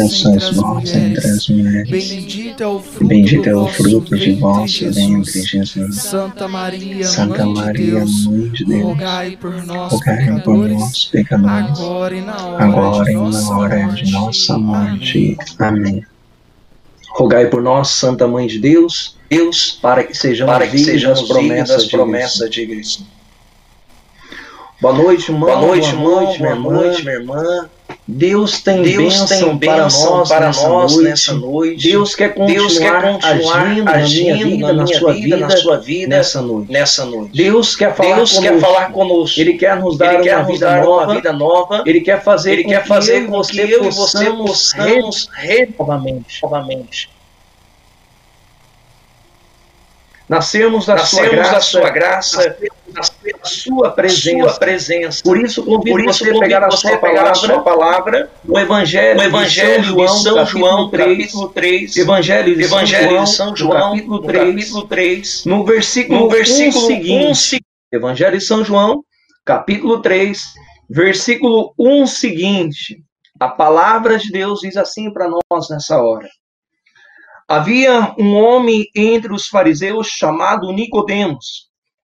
[0.93, 1.91] entre as mulheres.
[1.91, 5.97] Bendito é o fruto, Bendito é o fruto de vosso ventre, Jesus.
[5.97, 8.20] Santa Maria, Santa Maria, Mãe de Deus,
[8.83, 13.15] rogai por nós, rogai por pecadores, nós, pecadores, agora e na hora, agora de, e
[13.15, 14.05] nossa na hora morte.
[14.05, 15.37] de nossa morte.
[15.59, 16.07] Amém.
[17.11, 21.69] Rogai por nós, Santa Mãe de Deus, Deus, para que sejamos para que sejamos promessas
[21.69, 23.05] das de promessas de Cristo.
[24.81, 25.49] Boa noite, irmão.
[25.49, 26.23] Boa noite, boa irmão.
[26.25, 26.83] noite, minha Boa irmã.
[26.87, 27.71] noite, minha irmã.
[28.13, 29.27] Deus tem Deus bênção
[29.59, 31.09] tem para bênção nós, para nessa, nós noite.
[31.09, 31.89] nessa noite.
[31.89, 35.13] Deus quer continuar, Deus quer continuar agindo, na agindo minha vida, na na minha sua
[35.13, 36.73] vida, vida, na sua vida, nessa noite.
[36.73, 37.37] nessa noite.
[37.37, 38.43] Deus quer falar Deus conosco.
[38.55, 39.41] quer falar conosco.
[39.41, 41.05] Ele quer nos dar Ele uma quer nos vida dar nova.
[41.05, 41.83] uma vida nova.
[41.87, 45.29] Ele quer fazer Ele com quer que fazer com você que eu e você possamos
[45.35, 46.39] re- novamente.
[46.43, 47.11] novamente
[50.29, 52.57] Nascermos da sua nascermos graça, da sua graça,
[52.93, 53.03] da
[53.45, 54.49] sua presença.
[54.49, 55.23] sua presença.
[55.23, 57.63] Por isso convido Por isso, você a convido pegar a sua a a palavra, sua
[57.63, 61.97] palavra no Evangelho, no Evangelho de São João, de São capítulo João, 3, capítulo 3,
[61.97, 65.65] Evangelho de Evangelho de São São João, João, no capítulo no 3, capítulo 3, no
[65.65, 67.61] versículo, no 1 versículo 1 seguinte.
[67.93, 69.05] Evangelho de São João,
[69.45, 70.41] capítulo 3,
[70.89, 73.03] versículo 1 seguinte.
[73.39, 76.29] A palavra de Deus diz assim para nós nessa hora.
[77.49, 81.70] Havia um homem entre os fariseus chamado Nicodemos,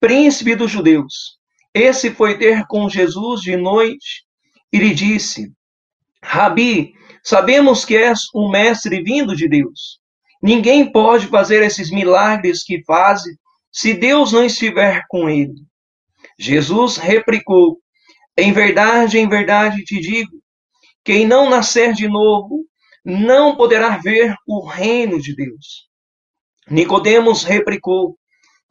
[0.02, 1.38] príncipe dos judeus.
[1.72, 4.24] Esse foi ter com Jesus de noite
[4.72, 5.52] e lhe disse:
[6.20, 6.92] Rabi,
[7.22, 10.00] sabemos que és um mestre vindo de Deus.
[10.42, 13.22] Ninguém pode fazer esses milagres que faz
[13.70, 15.54] se Deus não estiver com ele.
[16.36, 17.78] Jesus replicou:
[18.36, 20.42] Em verdade, em verdade te digo,
[21.04, 22.66] quem não nascer de novo
[23.04, 25.88] não poderá ver o reino de Deus.
[26.68, 28.18] Nicodemos replicou: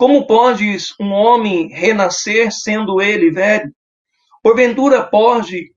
[0.02, 3.72] Como podes um homem renascer sendo ele velho?
[4.42, 5.76] Porventura pode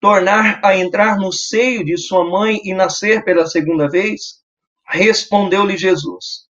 [0.00, 4.40] tornar a entrar no seio de sua mãe e nascer pela segunda vez?
[4.88, 6.46] Respondeu-lhe Jesus: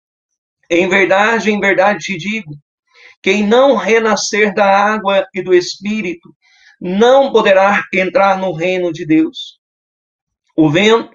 [0.69, 2.57] Em verdade, em verdade te digo,
[3.23, 6.29] quem não renascer da água e do espírito
[6.81, 9.61] não poderá entrar no reino de Deus.
[10.57, 11.15] O vento,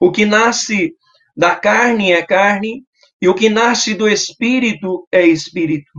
[0.00, 0.94] o que nasce
[1.36, 2.84] da carne é carne,
[3.22, 5.92] e o que nasce do espírito é espírito.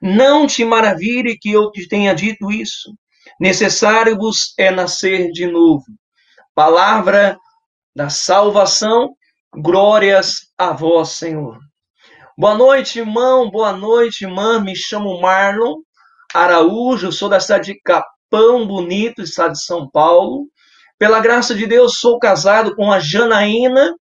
[0.00, 2.94] Não te maravilhe que eu te tenha dito isso.
[3.40, 5.84] Necessário-vos é nascer de novo.
[6.54, 7.36] Palavra
[7.94, 9.16] da salvação,
[9.52, 11.58] glórias a vós, Senhor.
[12.38, 14.60] Boa noite, irmão, boa noite, irmã.
[14.60, 15.80] Me chamo Marlon
[16.32, 20.46] Araújo, sou da cidade de Capão Bonito, estado de São Paulo.
[20.96, 23.92] Pela graça de Deus, sou casado com a Janaína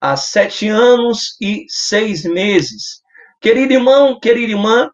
[0.00, 3.02] há sete anos e seis meses.
[3.40, 4.90] Querido irmão, querida irmã,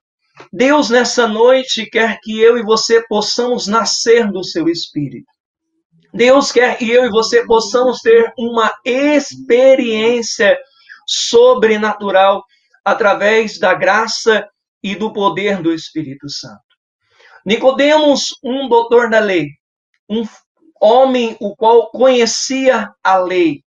[0.52, 5.26] Deus nessa noite quer que eu e você possamos nascer do seu espírito.
[6.12, 10.56] Deus quer que eu e você possamos ter uma experiência
[11.06, 12.44] sobrenatural
[12.84, 14.46] através da graça
[14.82, 16.62] e do poder do Espírito Santo.
[17.44, 19.48] Nicodemos, um doutor da lei,
[20.08, 20.24] um
[20.80, 23.63] homem o qual conhecia a lei,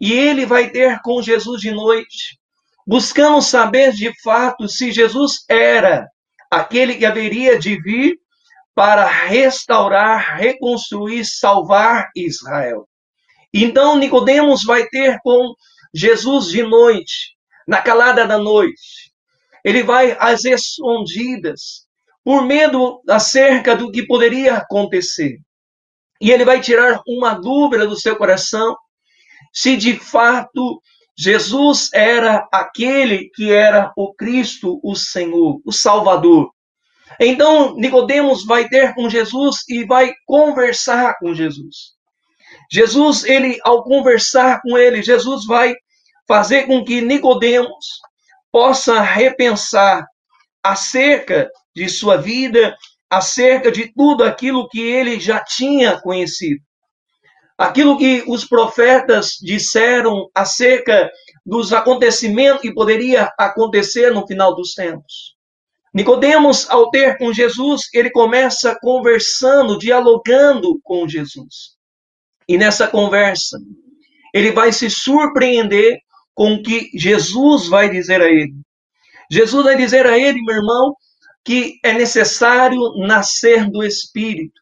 [0.00, 2.38] e ele vai ter com Jesus de noite,
[2.86, 6.08] buscando saber de fato se Jesus era
[6.50, 8.18] aquele que haveria de vir
[8.74, 12.88] para restaurar, reconstruir, salvar Israel.
[13.52, 15.52] Então Nicodemos vai ter com
[15.92, 17.36] Jesus de noite,
[17.66, 19.12] na calada da noite.
[19.64, 21.86] Ele vai às escondidas,
[22.22, 25.38] por medo acerca do que poderia acontecer.
[26.20, 28.76] E ele vai tirar uma dúvida do seu coração
[29.52, 30.80] se de fato
[31.16, 36.50] Jesus era aquele que era o Cristo, o Senhor, o Salvador.
[37.20, 41.96] Então Nicodemos vai ter com Jesus e vai conversar com Jesus.
[42.70, 45.74] Jesus, ele ao conversar com ele, Jesus vai
[46.26, 47.86] fazer com que Nicodemos
[48.52, 50.06] possa repensar
[50.62, 52.76] acerca de sua vida
[53.10, 56.60] acerca de tudo aquilo que ele já tinha conhecido.
[57.58, 61.10] Aquilo que os profetas disseram acerca
[61.44, 65.36] dos acontecimentos que poderia acontecer no final dos tempos.
[65.92, 71.76] Nicodemos, ao ter com Jesus, ele começa conversando, dialogando com Jesus.
[72.46, 73.58] E nessa conversa,
[74.32, 75.98] ele vai se surpreender
[76.34, 78.54] com o que Jesus vai dizer a ele.
[79.30, 80.94] Jesus vai dizer a ele, meu irmão,
[81.44, 84.60] que é necessário nascer do Espírito.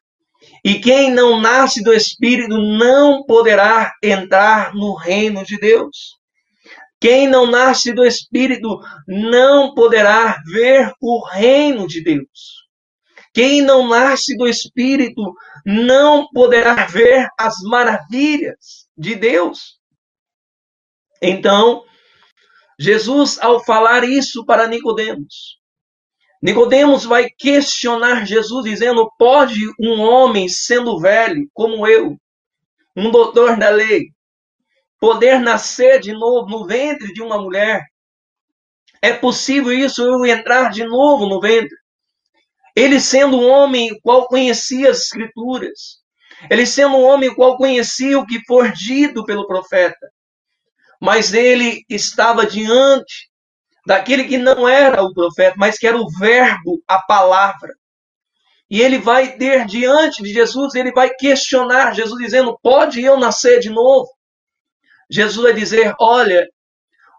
[0.65, 6.17] E quem não nasce do Espírito não poderá entrar no reino de Deus.
[7.01, 12.67] Quem não nasce do Espírito não poderá ver o reino de Deus.
[13.35, 15.35] Quem não nasce do Espírito
[15.65, 19.79] não poderá ver as maravilhas de Deus.
[21.21, 21.85] Então,
[22.79, 25.59] Jesus, ao falar isso para Nicodemos,
[26.43, 32.17] Nicodemos vai questionar Jesus, dizendo: pode um homem, sendo velho como eu,
[32.95, 34.11] um doutor da lei,
[35.01, 37.83] poder nascer de novo no ventre de uma mulher?
[39.01, 41.77] É possível isso, eu entrar de novo no ventre?
[42.75, 46.01] Ele sendo um homem qual conhecia as escrituras,
[46.51, 50.11] ele sendo um homem qual conhecia o que foi dito pelo profeta,
[51.01, 53.31] mas ele estava diante
[53.87, 57.73] daquele que não era o profeta, mas que era o verbo, a palavra.
[58.69, 63.61] E ele vai ter diante de Jesus, ele vai questionar Jesus dizendo: "Pode eu nascer
[63.61, 64.09] de novo?"
[65.09, 66.47] Jesus vai dizer: "Olha,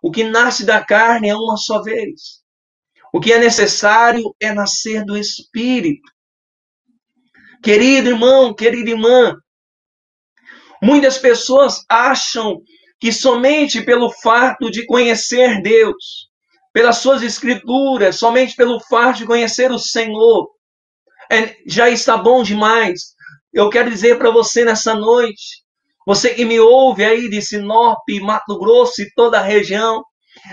[0.04, 2.44] o que nasce da carne é uma só vez.
[3.14, 6.12] O que é necessário é nascer do espírito."
[7.64, 9.36] Querido irmão, querida irmã,
[10.84, 12.62] muitas pessoas acham
[13.00, 16.27] que somente pelo fato de conhecer Deus,
[16.78, 20.48] pelas suas escrituras, somente pelo fato de conhecer o Senhor,
[21.28, 23.16] é, já está bom demais.
[23.52, 25.64] Eu quero dizer para você nessa noite,
[26.06, 30.04] você que me ouve aí de Sinop, Mato Grosso e toda a região,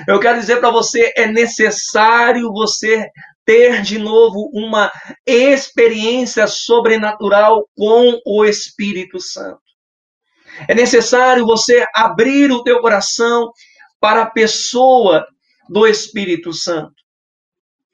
[0.09, 3.07] eu quero dizer para você, é necessário você
[3.45, 4.91] ter de novo uma
[5.27, 9.61] experiência sobrenatural com o Espírito Santo.
[10.67, 13.53] É necessário você abrir o teu coração
[14.01, 15.27] para a pessoa
[15.69, 16.95] do Espírito Santo.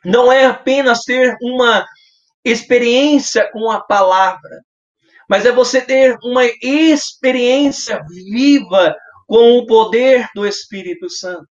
[0.05, 1.87] Não é apenas ter uma
[2.45, 4.63] experiência com a palavra,
[5.29, 8.95] mas é você ter uma experiência viva
[9.27, 11.47] com o poder do Espírito Santo.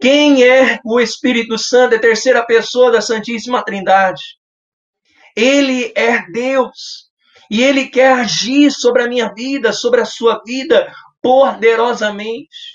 [0.00, 4.22] Quem é o Espírito Santo, é a terceira pessoa da Santíssima Trindade.
[5.36, 7.10] Ele é Deus.
[7.50, 10.92] E ele quer agir sobre a minha vida, sobre a sua vida,
[11.22, 12.73] poderosamente.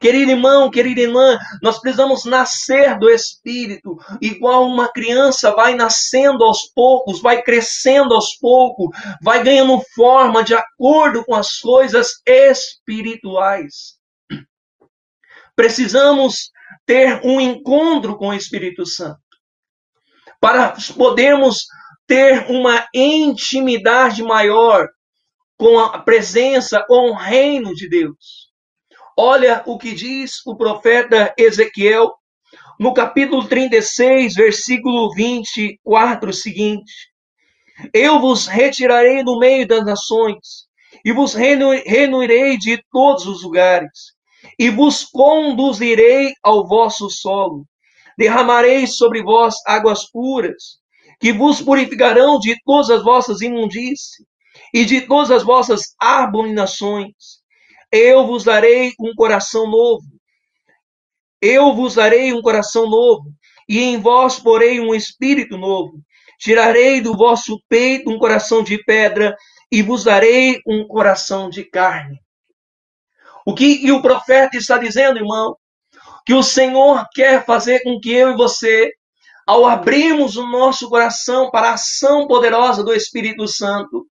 [0.00, 6.70] Querido irmão, querida irmã, nós precisamos nascer do Espírito, igual uma criança vai nascendo aos
[6.72, 13.98] poucos, vai crescendo aos poucos, vai ganhando forma de acordo com as coisas espirituais.
[15.56, 16.52] Precisamos
[16.86, 19.18] ter um encontro com o Espírito Santo
[20.40, 21.66] para podermos
[22.06, 24.88] ter uma intimidade maior
[25.56, 28.47] com a presença, com o reino de Deus.
[29.20, 32.14] Olha o que diz o profeta Ezequiel
[32.78, 36.92] no capítulo 36, versículo 24, seguinte:
[37.92, 40.68] Eu vos retirarei do meio das nações,
[41.04, 43.90] e vos reunirei de todos os lugares,
[44.56, 47.66] e vos conduzirei ao vosso solo.
[48.16, 50.78] Derramarei sobre vós águas puras,
[51.18, 54.24] que vos purificarão de todas as vossas imundícias
[54.72, 57.37] e de todas as vossas abominações
[57.90, 60.04] eu vos darei um coração novo.
[61.40, 63.32] Eu vos darei um coração novo,
[63.68, 66.00] e em vós porei um espírito novo.
[66.38, 69.36] Tirarei do vosso peito um coração de pedra,
[69.70, 72.18] e vos darei um coração de carne.
[73.46, 75.56] O que o profeta está dizendo, irmão?
[76.26, 78.92] Que o Senhor quer fazer com que eu e você,
[79.46, 84.06] ao abrirmos o nosso coração para a ação poderosa do Espírito Santo,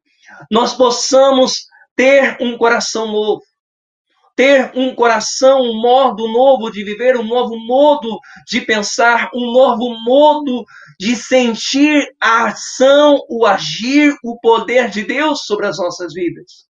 [0.49, 3.41] nós possamos ter um coração novo
[4.37, 9.95] ter um coração, um modo novo de viver, um novo modo de pensar, um novo
[10.05, 10.63] modo
[10.99, 16.67] de sentir a ação, o agir, o poder de Deus sobre as nossas vidas.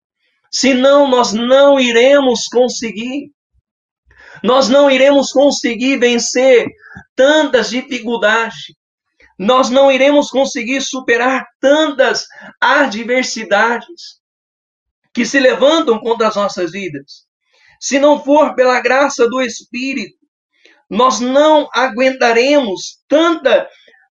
[0.49, 3.33] Senão, nós não iremos conseguir.
[4.41, 6.67] Nós não iremos conseguir vencer
[7.17, 8.73] tantas dificuldades.
[9.37, 12.25] Nós não iremos conseguir superar tantas
[12.61, 14.21] adversidades
[15.13, 17.26] que se levantam contra as nossas vidas.
[17.79, 20.17] Se não for pela graça do Espírito,
[20.89, 23.67] nós não aguentaremos tanta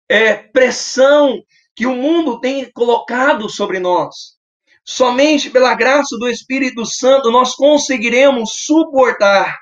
[0.07, 1.41] é, pressão
[1.75, 4.37] que o mundo tem colocado sobre nós.
[4.85, 9.57] Somente pela graça do Espírito Santo nós conseguiremos suportar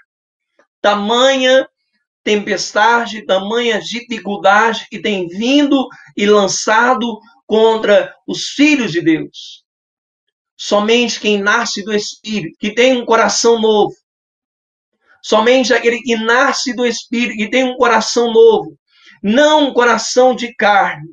[0.82, 1.68] tamanha
[2.24, 9.64] tempestade, tamanha dificuldade que tem vindo e lançado contra os filhos de Deus.
[10.58, 13.94] Somente quem nasce do Espírito, que tem um coração novo,
[15.22, 18.76] somente aquele que nasce do Espírito, que tem um coração novo,
[19.22, 21.10] não um coração de carne,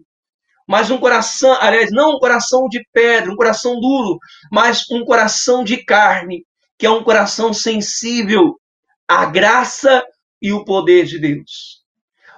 [0.67, 4.19] mas um coração, aliás, não um coração de pedra, um coração duro,
[4.51, 6.47] mas um coração de carne,
[6.79, 8.59] que é um coração sensível
[9.07, 10.03] à graça
[10.41, 11.83] e o poder de Deus.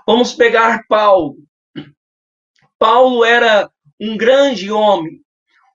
[0.06, 1.36] Vamos pegar Paulo.
[2.78, 5.20] Paulo era um grande homem,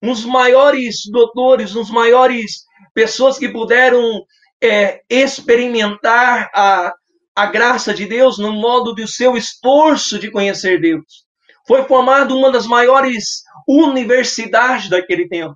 [0.01, 4.23] dos maiores doutores, dos maiores pessoas que puderam
[4.61, 6.93] é, experimentar a,
[7.35, 11.25] a graça de Deus no modo do seu esforço de conhecer Deus.
[11.67, 15.55] Foi formado uma das maiores universidades daquele tempo.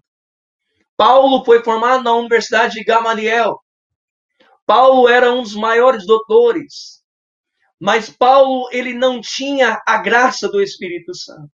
[0.96, 3.60] Paulo foi formado na Universidade de Gamaliel.
[4.66, 7.04] Paulo era um dos maiores doutores.
[7.80, 11.52] Mas Paulo, ele não tinha a graça do Espírito Santo.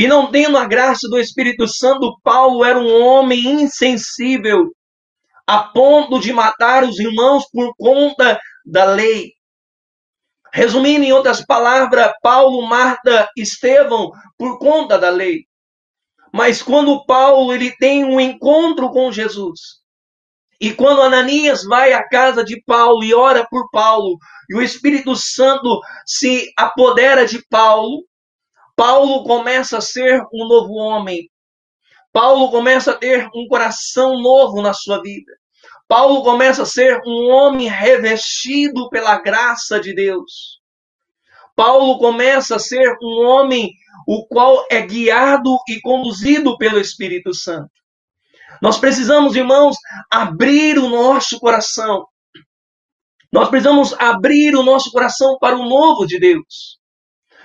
[0.00, 4.70] E não tendo a graça do Espírito Santo, Paulo era um homem insensível,
[5.46, 9.32] a ponto de matar os irmãos por conta da lei.
[10.54, 15.40] Resumindo em outras palavras, Paulo mata Estevão por conta da lei.
[16.32, 19.60] Mas quando Paulo ele tem um encontro com Jesus,
[20.58, 24.16] e quando Ananias vai à casa de Paulo e ora por Paulo,
[24.48, 28.08] e o Espírito Santo se apodera de Paulo,
[28.80, 31.30] Paulo começa a ser um novo homem.
[32.10, 35.30] Paulo começa a ter um coração novo na sua vida.
[35.86, 40.62] Paulo começa a ser um homem revestido pela graça de Deus.
[41.54, 43.70] Paulo começa a ser um homem
[44.08, 47.68] o qual é guiado e conduzido pelo Espírito Santo.
[48.62, 49.76] Nós precisamos, irmãos,
[50.10, 52.06] abrir o nosso coração.
[53.30, 56.79] Nós precisamos abrir o nosso coração para o novo de Deus.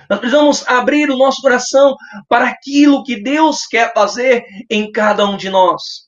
[0.09, 1.95] Nós precisamos abrir o nosso coração
[2.27, 6.07] para aquilo que Deus quer fazer em cada um de nós.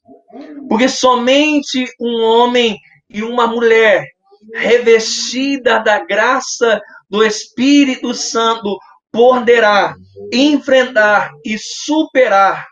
[0.70, 2.78] Porque somente um homem
[3.10, 4.06] e uma mulher
[4.54, 8.78] revestida da graça do Espírito Santo
[9.12, 9.96] poderá
[10.32, 12.68] enfrentar e superar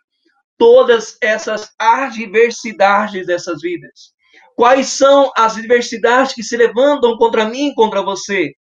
[0.57, 4.13] todas essas adversidades dessas vidas.
[4.55, 8.53] Quais são as adversidades que se levantam contra mim contra você?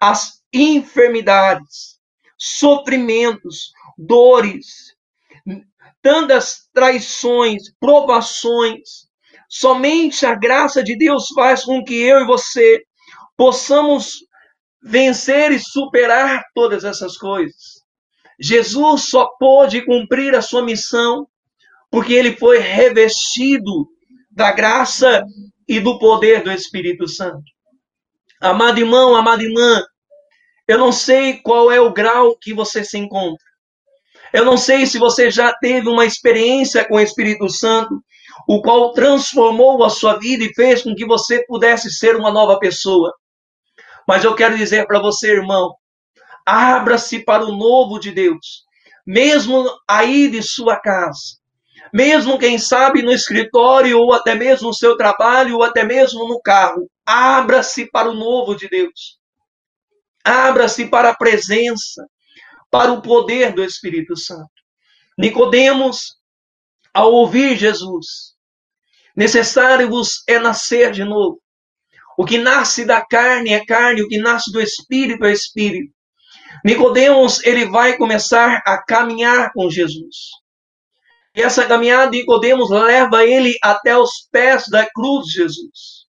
[0.00, 1.95] As enfermidades,
[2.38, 4.94] sofrimentos, dores,
[6.02, 9.06] tantas traições, provações.
[9.48, 12.82] Somente a graça de Deus faz com que eu e você
[13.36, 14.16] possamos
[14.82, 17.76] vencer e superar todas essas coisas.
[18.38, 21.26] Jesus só pôde cumprir a sua missão
[21.90, 23.88] porque ele foi revestido
[24.30, 25.24] da graça
[25.66, 27.44] e do poder do Espírito Santo.
[28.40, 29.82] Amado irmão, amada irmã,
[30.68, 33.44] eu não sei qual é o grau que você se encontra.
[34.32, 38.02] Eu não sei se você já teve uma experiência com o Espírito Santo,
[38.48, 42.58] o qual transformou a sua vida e fez com que você pudesse ser uma nova
[42.58, 43.14] pessoa.
[44.06, 45.74] Mas eu quero dizer para você, irmão,
[46.44, 48.64] abra-se para o novo de Deus,
[49.06, 51.38] mesmo aí de sua casa,
[51.92, 56.40] mesmo quem sabe no escritório, ou até mesmo no seu trabalho, ou até mesmo no
[56.40, 59.18] carro, abra-se para o novo de Deus.
[60.26, 62.04] Abra-se para a presença,
[62.68, 64.50] para o poder do Espírito Santo.
[65.16, 66.16] Nicodemos,
[66.92, 68.34] ao ouvir Jesus,
[69.14, 71.40] necessário vos é nascer de novo.
[72.18, 75.94] O que nasce da carne é carne, o que nasce do espírito é espírito.
[76.64, 80.16] Nicodemos, ele vai começar a caminhar com Jesus.
[81.36, 86.06] E essa caminhada de Nicodemos leva ele até os pés da cruz de Jesus.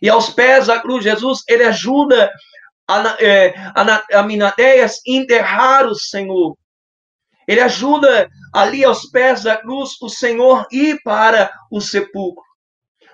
[0.00, 2.30] E aos pés da cruz de Jesus, ele ajuda
[2.88, 6.56] a, é, a, a Minadeias enterrar o Senhor.
[7.46, 12.44] Ele ajuda ali aos pés da cruz o Senhor ir para o sepulcro.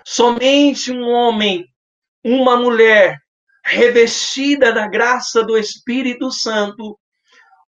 [0.05, 1.65] Somente um homem,
[2.23, 3.17] uma mulher
[3.65, 6.97] revestida da graça do Espírito Santo,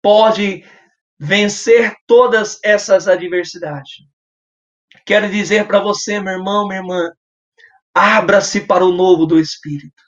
[0.00, 0.64] pode
[1.18, 3.92] vencer todas essas adversidades.
[5.04, 7.10] Quero dizer para você, meu irmão, minha irmã,
[7.94, 10.01] abra-se para o novo do Espírito.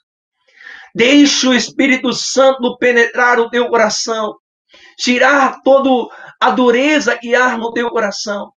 [0.95, 4.33] Deixe o Espírito Santo penetrar o teu coração,
[4.97, 8.49] tirar toda a dureza que há no teu coração,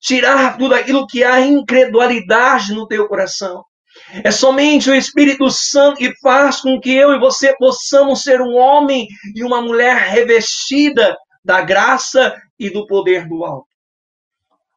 [0.00, 3.64] tirar tudo aquilo que há incredulidade no teu coração
[4.22, 8.54] É somente o Espírito Santo que faz com que eu e você possamos ser um
[8.54, 13.66] homem e uma mulher revestida da graça e do poder do alto.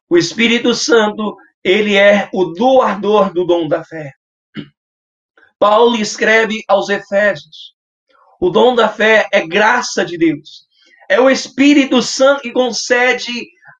[0.10, 4.12] O Espírito Santo, ele é o doador do dom da fé.
[5.68, 7.74] Paulo escreve aos Efésios:
[8.40, 10.68] o dom da fé é graça de Deus.
[11.10, 13.32] É o Espírito Santo que concede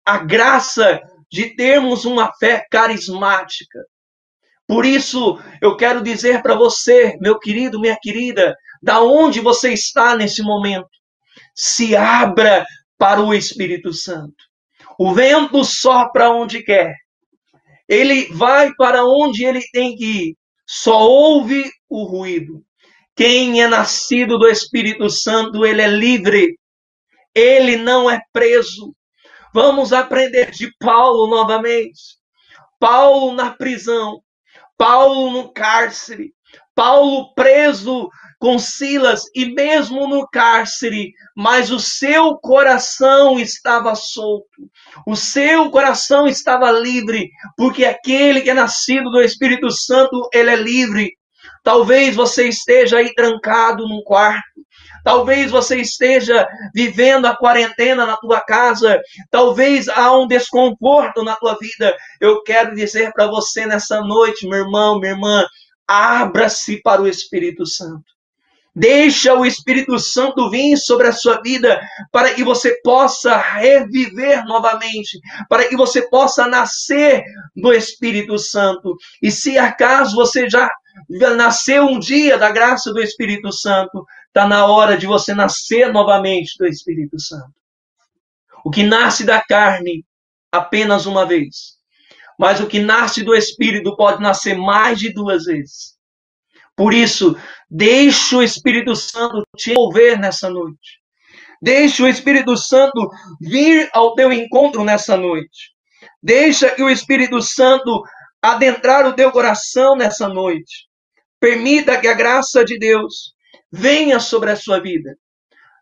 [0.04, 1.00] a graça
[1.32, 3.80] de termos uma fé carismática.
[4.68, 10.16] Por isso, eu quero dizer para você, meu querido, minha querida, da onde você está
[10.16, 10.90] nesse momento,
[11.54, 12.66] se abra
[12.98, 14.34] para o Espírito Santo.
[14.98, 16.96] O vento sopra onde quer.
[17.88, 20.45] Ele vai para onde ele tem que ir.
[20.66, 22.64] Só ouve o ruído.
[23.16, 26.60] Quem é nascido do Espírito Santo, ele é livre.
[27.34, 28.96] Ele não é preso.
[29.54, 32.18] Vamos aprender de Paulo novamente.
[32.80, 34.22] Paulo na prisão,
[34.78, 36.34] Paulo no cárcere,
[36.76, 44.70] Paulo preso com Silas e mesmo no cárcere, mas o seu coração estava solto,
[45.08, 50.56] o seu coração estava livre, porque aquele que é nascido do Espírito Santo, ele é
[50.56, 51.12] livre.
[51.64, 54.44] Talvez você esteja aí trancado num quarto.
[55.04, 59.00] Talvez você esteja vivendo a quarentena na tua casa.
[59.32, 61.96] Talvez há um desconforto na tua vida.
[62.20, 65.46] Eu quero dizer para você nessa noite, meu irmão, minha irmã,
[65.88, 68.16] abra-se para o Espírito Santo.
[68.76, 71.80] Deixa o Espírito Santo vir sobre a sua vida
[72.12, 75.18] para que você possa reviver novamente,
[75.48, 77.24] para que você possa nascer
[77.56, 78.98] do Espírito Santo.
[79.22, 80.70] E se acaso você já
[81.38, 86.58] nasceu um dia da graça do Espírito Santo, está na hora de você nascer novamente
[86.60, 87.54] do Espírito Santo.
[88.66, 90.04] O que nasce da carne
[90.52, 91.75] apenas uma vez,
[92.40, 95.96] mas o que nasce do Espírito pode nascer mais de duas vezes.
[96.76, 97.38] Por isso,
[97.70, 101.00] deixe o Espírito Santo te envolver nessa noite.
[101.62, 103.10] Deixe o Espírito Santo
[103.40, 105.74] vir ao teu encontro nessa noite.
[106.22, 108.04] Deixa que o Espírito Santo
[108.42, 110.88] adentrar o teu coração nessa noite.
[111.40, 113.34] Permita que a graça de Deus
[113.72, 115.16] venha sobre a sua vida.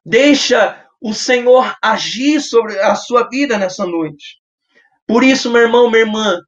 [0.05, 4.42] Deixa o Senhor agir sobre a sua vida nessa noite.
[5.07, 6.39] Por isso, meu irmão, minha irmã,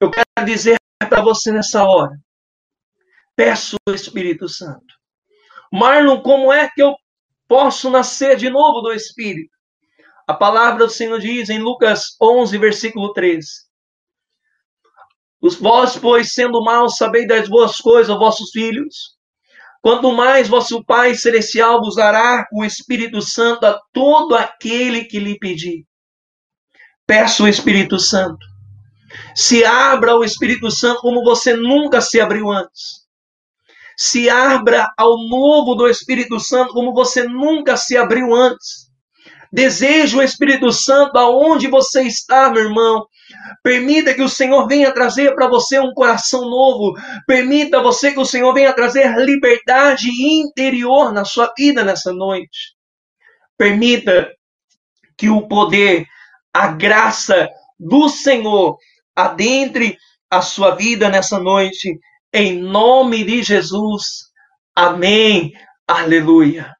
[0.00, 2.16] eu quero dizer para você nessa hora:
[3.36, 4.94] peço o Espírito Santo.
[5.72, 6.94] Marlon, como é que eu
[7.48, 9.52] posso nascer de novo do Espírito?
[10.26, 13.44] A palavra do Senhor diz em Lucas 11, versículo 3:
[15.42, 19.16] os vós, pois, sendo maus, sabeis das boas coisas vossos filhos.
[19.80, 25.36] Quanto mais vosso Pai Celestial vos dará o Espírito Santo a todo aquele que lhe
[25.36, 25.84] pedir.
[27.12, 28.46] Peço o Espírito Santo.
[29.34, 33.02] Se abra ao Espírito Santo como você nunca se abriu antes.
[33.98, 38.90] Se abra ao novo do Espírito Santo como você nunca se abriu antes.
[39.52, 43.04] Desejo o Espírito Santo aonde você está, meu irmão.
[43.62, 46.94] Permita que o Senhor venha trazer para você um coração novo.
[47.26, 52.74] Permita você que o Senhor venha trazer liberdade interior na sua vida nessa noite.
[53.58, 54.30] Permita
[55.18, 56.06] que o poder,
[56.52, 57.48] a graça
[57.78, 58.76] do Senhor
[59.14, 59.96] adentre
[60.30, 61.98] a sua vida nessa noite.
[62.32, 64.30] Em nome de Jesus.
[64.74, 65.52] Amém.
[65.86, 66.74] Aleluia.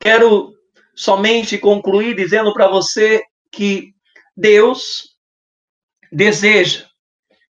[0.00, 0.52] Quero
[0.94, 3.92] somente concluir dizendo para você que
[4.36, 5.14] Deus
[6.12, 6.86] deseja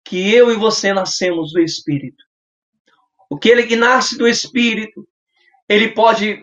[0.04, 2.24] que eu e você nascemos do Espírito.
[3.30, 5.06] Aquele que nasce do Espírito,
[5.68, 6.42] ele pode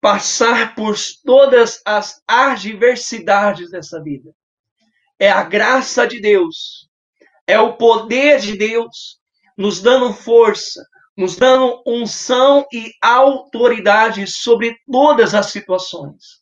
[0.00, 0.94] passar por
[1.24, 4.30] todas as adversidades dessa vida.
[5.18, 6.88] É a graça de Deus,
[7.46, 9.18] é o poder de Deus
[9.56, 10.84] nos dando força,
[11.16, 16.40] nos dando unção e autoridade sobre todas as situações.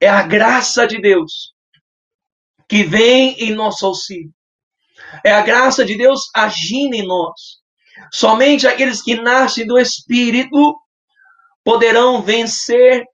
[0.00, 1.52] É a graça de Deus
[2.68, 4.32] que vem em nosso auxílio.
[5.24, 7.60] É a graça de Deus agindo em nós.
[8.12, 10.76] Somente aqueles que nascem do Espírito
[11.64, 13.04] poderão vencer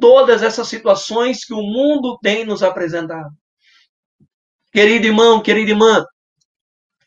[0.00, 3.30] todas essas situações que o mundo tem nos apresentado.
[4.72, 6.02] Querido irmão, querida irmã,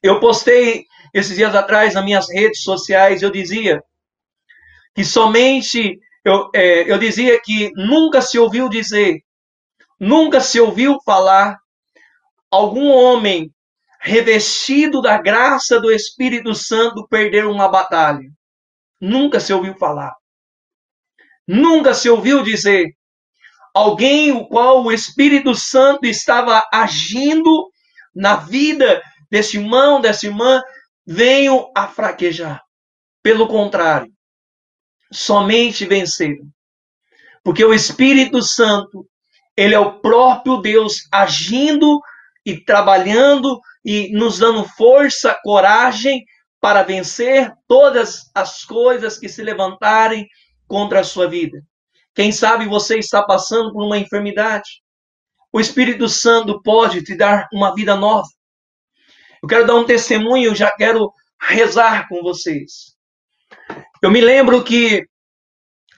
[0.04, 3.82] eu postei esses dias atrás nas minhas redes sociais, eu dizia
[4.94, 9.20] que somente, eu, é, eu dizia que nunca se ouviu dizer,
[10.00, 11.58] nunca se ouviu falar
[12.52, 13.52] algum homem
[14.00, 18.30] revestido da graça do Espírito Santo, perder uma batalha.
[19.02, 20.14] Nunca se ouviu falar.
[21.48, 22.96] Nunca se ouviu dizer
[23.76, 27.70] alguém o qual o Espírito Santo estava agindo
[28.16, 30.64] na vida desse irmão, dessa irmã,
[31.06, 32.64] venham a fraquejar.
[33.22, 34.10] Pelo contrário,
[35.12, 36.48] somente venceram.
[37.44, 39.06] Porque o Espírito Santo,
[39.58, 42.00] ele é o próprio Deus agindo
[42.46, 46.24] e trabalhando e nos dando força, coragem
[46.62, 50.26] para vencer todas as coisas que se levantarem
[50.66, 51.62] contra a sua vida.
[52.16, 54.82] Quem sabe você está passando por uma enfermidade.
[55.52, 58.28] O Espírito Santo pode te dar uma vida nova.
[59.44, 62.96] Eu quero dar um testemunho, já quero rezar com vocês.
[64.02, 65.06] Eu me lembro que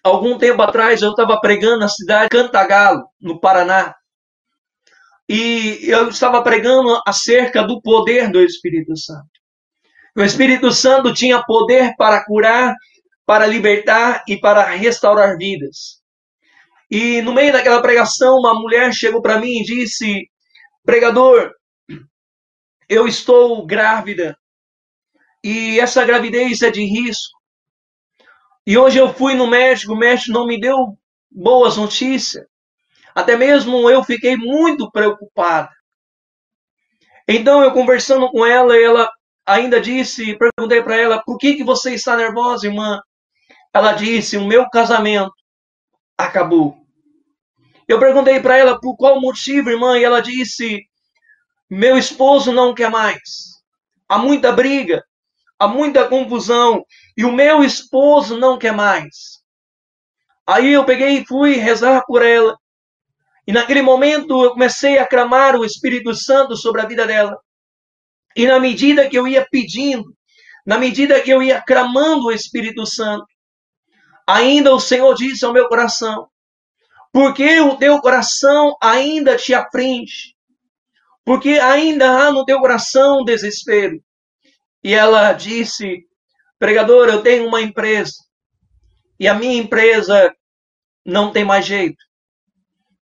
[0.04, 3.94] algum tempo atrás eu estava pregando na cidade de Cantagalo, no Paraná.
[5.30, 9.30] E eu estava pregando acerca do poder do Espírito Santo.
[10.16, 12.74] O Espírito Santo tinha poder para curar,
[13.26, 15.97] para libertar e para restaurar vidas.
[16.90, 20.30] E no meio daquela pregação, uma mulher chegou para mim e disse:
[20.86, 21.52] Pregador,
[22.88, 24.38] eu estou grávida
[25.44, 27.38] e essa gravidez é de risco.
[28.66, 30.98] E hoje eu fui no médico, o médico não me deu
[31.30, 32.46] boas notícias.
[33.14, 35.70] Até mesmo eu fiquei muito preocupada.
[37.28, 39.12] Então eu conversando com ela, ela
[39.46, 43.02] ainda disse, perguntei para ela, por que que você está nervosa, irmã?
[43.74, 45.34] Ela disse, o meu casamento
[46.18, 46.78] acabou.
[47.88, 50.82] Eu perguntei para ela por qual motivo, irmã, e ela disse,
[51.70, 53.22] meu esposo não quer mais.
[54.10, 55.04] Há muita briga,
[55.60, 56.84] há muita confusão,
[57.16, 59.38] e o meu esposo não quer mais.
[60.46, 62.58] Aí eu peguei e fui rezar por ela.
[63.46, 67.38] E naquele momento eu comecei a clamar o Espírito Santo sobre a vida dela.
[68.36, 70.14] E na medida que eu ia pedindo,
[70.66, 73.26] na medida que eu ia clamando o Espírito Santo,
[74.28, 76.28] ainda o Senhor disse ao meu coração:
[77.12, 80.36] porque o teu coração ainda te aflige,
[81.26, 84.00] porque ainda há no teu coração desespero.
[84.84, 86.06] E ela disse:
[86.60, 88.14] pregador, eu tenho uma empresa,
[89.20, 90.32] e a minha empresa
[91.06, 91.98] não tem mais jeito.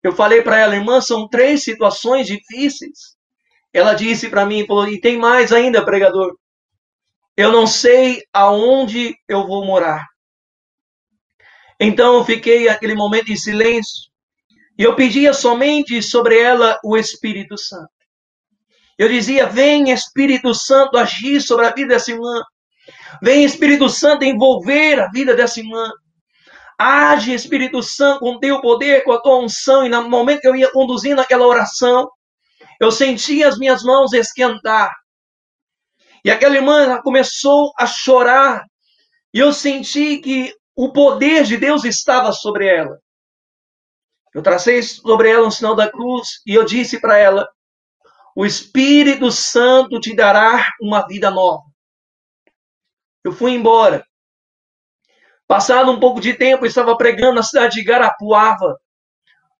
[0.04, 3.16] Eu falei para ela, irmã, são três situações difíceis.
[3.74, 6.38] Ela disse para mim, falou, e tem mais ainda, pregador.
[7.36, 10.06] Eu não sei aonde eu vou morar.
[11.80, 14.10] Então fiquei aquele momento em silêncio.
[14.78, 17.90] E eu pedia somente sobre ela o Espírito Santo.
[18.98, 22.42] Eu dizia: Vem Espírito Santo agir sobre a vida dessa irmã.
[23.22, 25.90] Vem Espírito Santo envolver a vida dessa irmã.
[26.78, 29.86] Age, Espírito Santo, com teu poder, com a tua unção.
[29.86, 32.10] E no momento que eu ia conduzindo aquela oração,
[32.82, 34.92] eu sentia as minhas mãos esquentar.
[36.24, 38.64] E aquela irmã começou a chorar.
[39.34, 43.00] E eu senti que o poder de Deus estava sobre ela.
[44.34, 47.48] Eu tracei sobre ela um sinal da cruz e eu disse para ela:
[48.36, 51.64] O Espírito Santo te dará uma vida nova.
[53.24, 54.06] Eu fui embora.
[55.48, 58.80] Passado um pouco de tempo, eu estava pregando na cidade de Garapuava,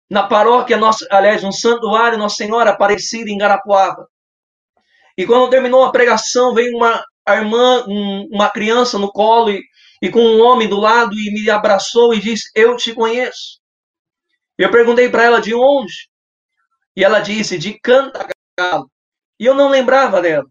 [0.10, 4.08] na paróquia, nossa, aliás, um santuário Nossa Senhora Aparecida em Garapuava.
[5.18, 9.64] E quando terminou a pregação, veio uma irmã, um, uma criança no colo e,
[10.02, 13.60] e com um homem do lado e me abraçou e disse: Eu te conheço.
[14.58, 16.10] Eu perguntei para ela de onde.
[16.96, 18.90] E ela disse: De Cantagalo.
[19.40, 20.46] E eu não lembrava dela.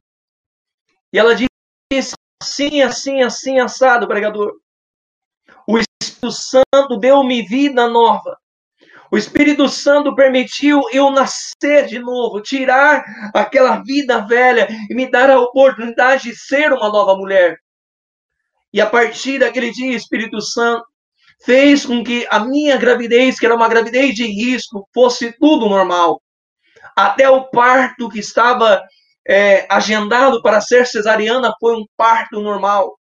[1.12, 4.52] E ela disse: Assim, assim, assim, assado, pregador.
[5.66, 8.38] O Espírito Santo deu-me vida nova.
[9.10, 15.30] O Espírito Santo permitiu eu nascer de novo, tirar aquela vida velha e me dar
[15.30, 17.58] a oportunidade de ser uma nova mulher.
[18.74, 20.84] E a partir daquele dia, Espírito Santo
[21.44, 26.20] fez com que a minha gravidez, que era uma gravidez de risco, fosse tudo normal.
[26.96, 28.82] Até o parto que estava
[29.28, 32.98] é, agendado para ser cesariana foi um parto normal.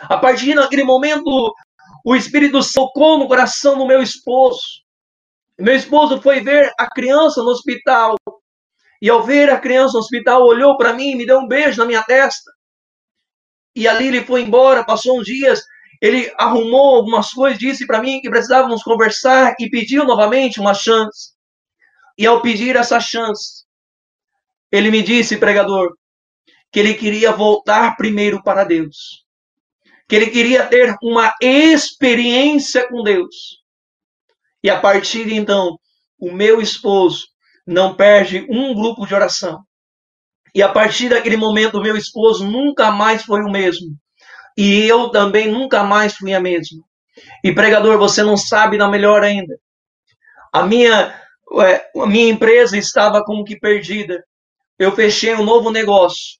[0.00, 1.54] A partir daquele momento,
[2.02, 4.62] o Espírito tocou no coração do meu esposo.
[5.58, 8.16] Meu esposo foi ver a criança no hospital.
[9.02, 11.78] E ao ver a criança no hospital, olhou para mim e me deu um beijo
[11.78, 12.55] na minha testa.
[13.76, 15.62] E ali ele foi embora, passou uns dias,
[16.00, 21.34] ele arrumou algumas coisas, disse para mim que precisávamos conversar e pediu novamente uma chance.
[22.16, 23.66] E ao pedir essa chance,
[24.72, 25.94] ele me disse, pregador,
[26.72, 29.24] que ele queria voltar primeiro para Deus.
[30.08, 33.62] Que ele queria ter uma experiência com Deus.
[34.62, 35.78] E a partir de então,
[36.18, 37.26] o meu esposo
[37.66, 39.62] não perde um grupo de oração.
[40.56, 43.94] E a partir daquele momento, meu esposo nunca mais foi o mesmo.
[44.56, 46.82] E eu também nunca mais fui a mesma.
[47.44, 49.60] E pregador, você não sabe da melhor ainda.
[50.50, 51.14] A minha,
[51.94, 54.24] a minha empresa estava como que perdida.
[54.78, 56.38] Eu fechei um novo negócio.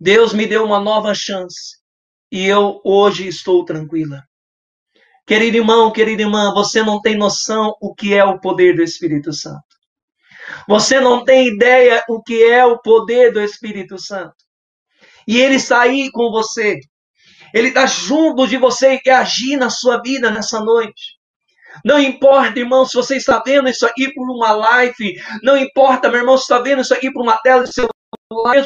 [0.00, 1.78] Deus me deu uma nova chance.
[2.32, 4.24] e eu hoje estou tranquila.
[5.24, 9.32] Querido irmão, querida irmã, você não tem noção o que é o poder do Espírito
[9.32, 9.67] Santo.
[10.68, 14.34] Você não tem ideia o que é o poder do Espírito Santo.
[15.26, 16.80] E ele está aí com você.
[17.52, 21.18] Ele está junto de você e quer agir na sua vida nessa noite.
[21.84, 25.14] Não importa, irmão, se você está vendo isso aqui por uma live.
[25.42, 28.64] Não importa, meu irmão, se está vendo isso aqui por uma tela de celular.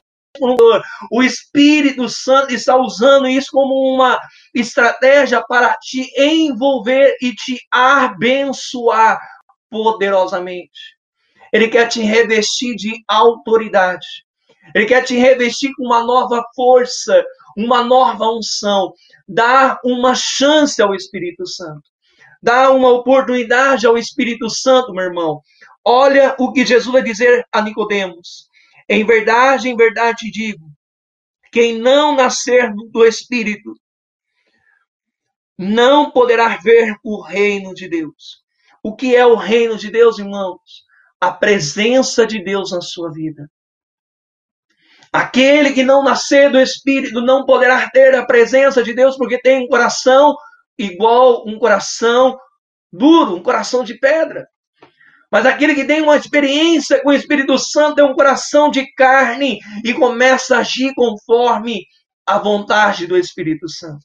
[1.10, 4.18] O Espírito Santo está usando isso como uma
[4.54, 9.20] estratégia para te envolver e te abençoar
[9.70, 10.96] poderosamente.
[11.52, 14.06] Ele quer te revestir de autoridade.
[14.74, 17.24] Ele quer te revestir com uma nova força,
[17.56, 18.94] uma nova unção.
[19.28, 21.82] Dar uma chance ao Espírito Santo.
[22.42, 25.40] Dar uma oportunidade ao Espírito Santo, meu irmão.
[25.84, 28.48] Olha o que Jesus vai dizer a Nicodemos.
[28.88, 30.66] Em verdade, em verdade te digo,
[31.50, 33.74] quem não nascer do Espírito
[35.58, 38.42] não poderá ver o reino de Deus.
[38.82, 40.84] O que é o reino de Deus, irmãos?
[41.22, 43.48] A presença de Deus na sua vida.
[45.12, 49.64] Aquele que não nascer do Espírito não poderá ter a presença de Deus porque tem
[49.64, 50.34] um coração
[50.76, 52.36] igual um coração
[52.92, 54.48] duro, um coração de pedra.
[55.30, 59.60] Mas aquele que tem uma experiência com o Espírito Santo é um coração de carne
[59.84, 61.86] e começa a agir conforme
[62.26, 64.04] a vontade do Espírito Santo.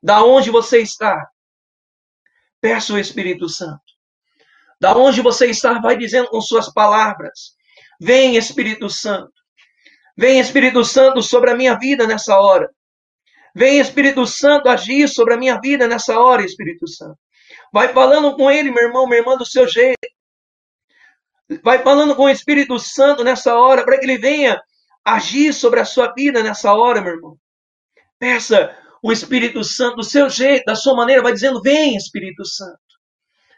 [0.00, 1.28] Da onde você está?
[2.60, 3.85] Peça o Espírito Santo.
[4.80, 7.54] Da onde você está, vai dizendo com suas palavras:
[8.00, 9.32] Vem Espírito Santo.
[10.16, 12.70] Vem Espírito Santo sobre a minha vida nessa hora.
[13.54, 17.18] Vem Espírito Santo agir sobre a minha vida nessa hora, Espírito Santo.
[17.72, 19.96] Vai falando com ele, meu irmão, minha irmã, do seu jeito.
[21.62, 24.60] Vai falando com o Espírito Santo nessa hora, para que ele venha
[25.04, 27.38] agir sobre a sua vida nessa hora, meu irmão.
[28.18, 32.85] Peça o Espírito Santo do seu jeito, da sua maneira, vai dizendo: Vem, Espírito Santo.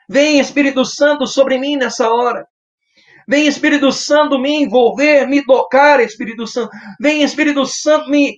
[0.08, 2.46] Vem, Espírito Santo, sobre mim nessa hora.
[3.28, 6.70] Vem Espírito Santo me envolver, me tocar, Espírito Santo.
[6.98, 8.34] Vem Espírito Santo me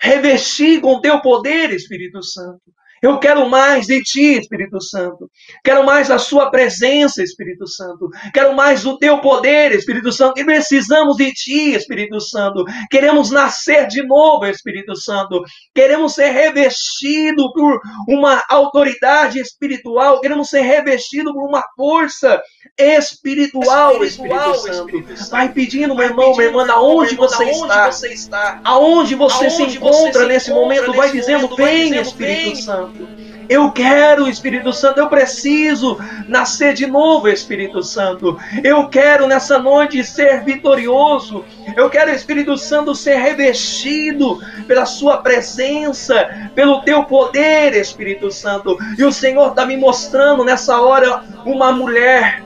[0.00, 2.62] revestir com teu poder, Espírito Santo.
[3.02, 5.30] Eu quero mais de ti, Espírito Santo.
[5.62, 8.08] Quero mais da sua presença, Espírito Santo.
[8.32, 10.40] Quero mais do teu poder, Espírito Santo.
[10.40, 12.64] E precisamos de ti, Espírito Santo.
[12.90, 15.42] Queremos nascer de novo, Espírito Santo.
[15.74, 20.20] Queremos ser revestidos por uma autoridade espiritual.
[20.20, 22.40] Queremos ser revestidos por uma força
[22.76, 25.04] espiritual, Espírito Santo.
[25.30, 28.60] Vai pedindo, meu irmão, minha irmã, aonde você está.
[28.64, 30.92] Aonde você se encontra nesse momento.
[30.92, 32.87] Vai dizendo, vem, Espírito Santo.
[32.88, 33.08] Santo.
[33.48, 38.38] Eu quero, Espírito Santo, eu preciso nascer de novo, Espírito Santo.
[38.62, 41.44] Eu quero nessa noite ser vitorioso.
[41.74, 48.76] Eu quero, Espírito Santo, ser revestido pela Sua presença, pelo Teu poder, Espírito Santo.
[48.98, 52.42] E o Senhor está me mostrando nessa hora uma mulher.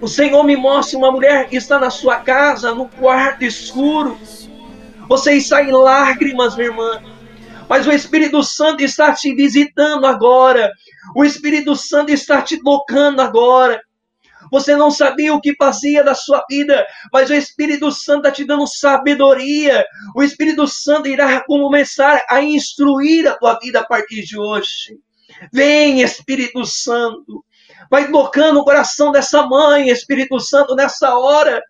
[0.00, 4.18] O Senhor me mostra uma mulher que está na sua casa, no quarto escuro.
[5.08, 7.13] Você está em lágrimas, minha irmã
[7.68, 10.70] mas o Espírito Santo está te visitando agora.
[11.14, 13.80] O Espírito Santo está te tocando agora.
[14.50, 18.44] Você não sabia o que fazia da sua vida, mas o Espírito Santo está te
[18.44, 19.84] dando sabedoria.
[20.14, 24.98] O Espírito Santo irá começar a instruir a tua vida a partir de hoje.
[25.52, 27.44] Vem, Espírito Santo.
[27.90, 31.62] Vai tocando o coração dessa mãe, Espírito Santo, nessa hora.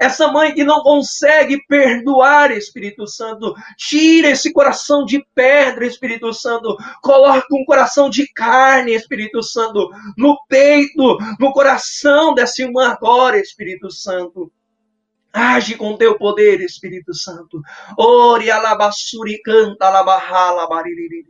[0.00, 6.76] Essa mãe que não consegue perdoar, Espírito Santo, tira esse coração de pedra, Espírito Santo,
[7.02, 13.90] coloca um coração de carne, Espírito Santo, no peito, no coração dessa irmã agora, Espírito
[13.90, 14.50] Santo.
[15.32, 17.60] Age com teu poder, Espírito Santo.
[17.98, 21.24] Ore alabassuri canta alabahala baririri.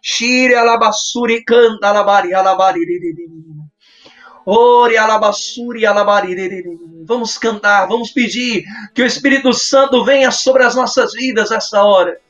[0.00, 2.30] Shire alabassuri canta alabari.
[4.46, 5.82] Ore alabassuri.
[7.04, 12.20] Vamos cantar, vamos pedir que o Espírito Santo venha sobre as nossas vidas essa hora.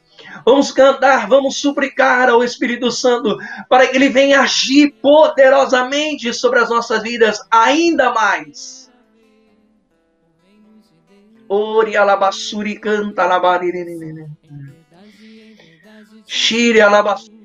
[0.45, 3.37] Vamos cantar, vamos suplicar ao Espírito Santo
[3.69, 8.91] para que ele venha agir poderosamente sobre as nossas vidas ainda mais.
[11.49, 14.27] Ore alabassuri canta alabarirene.
[16.27, 17.36] Shire alabassuri.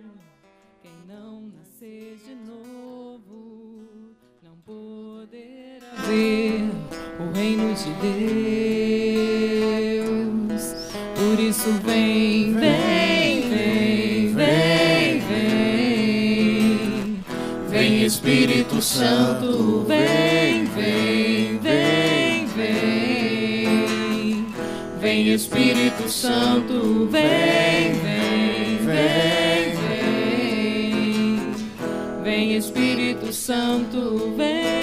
[7.42, 7.89] Reino de
[10.04, 10.76] Deus.
[11.16, 16.80] Por isso vem, vem, vem, vem, vem.
[17.68, 24.46] Vem Espírito Santo, vem, vem, vem, vem.
[25.00, 28.78] Vem Espírito Santo, vem, vem.
[28.86, 29.74] vem,
[32.24, 34.81] vem Espírito Santo, vem, vem,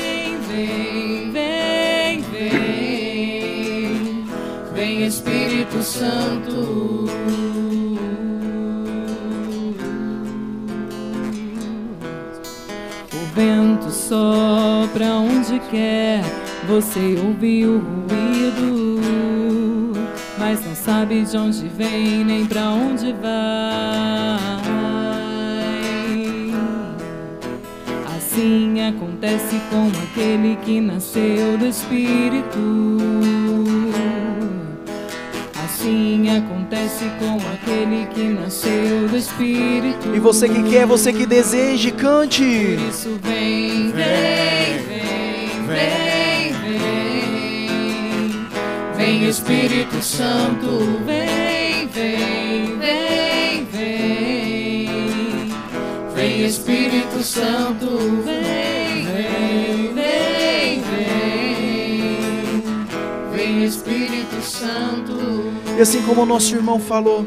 [5.07, 7.07] Espírito Santo.
[13.13, 16.23] O vento sopra onde quer,
[16.67, 18.91] você ouve o ruído,
[20.39, 23.59] mas não sabe de onde vem nem pra onde vai.
[28.17, 33.28] Assim acontece com aquele que nasceu do Espírito.
[36.69, 40.15] Acontece com aquele que nasceu do Espírito.
[40.15, 42.77] E você que quer, você que deseja, cante.
[42.79, 46.89] Por isso vem, vem, vem, vem, vem.
[48.97, 54.89] Vem Espírito Santo, vem, vem, vem, vem.
[56.15, 62.19] Vem Espírito Santo, vem, vem, vem, vem.
[63.33, 65.38] Vem Espírito Santo.
[65.79, 67.25] E assim como o nosso irmão falou,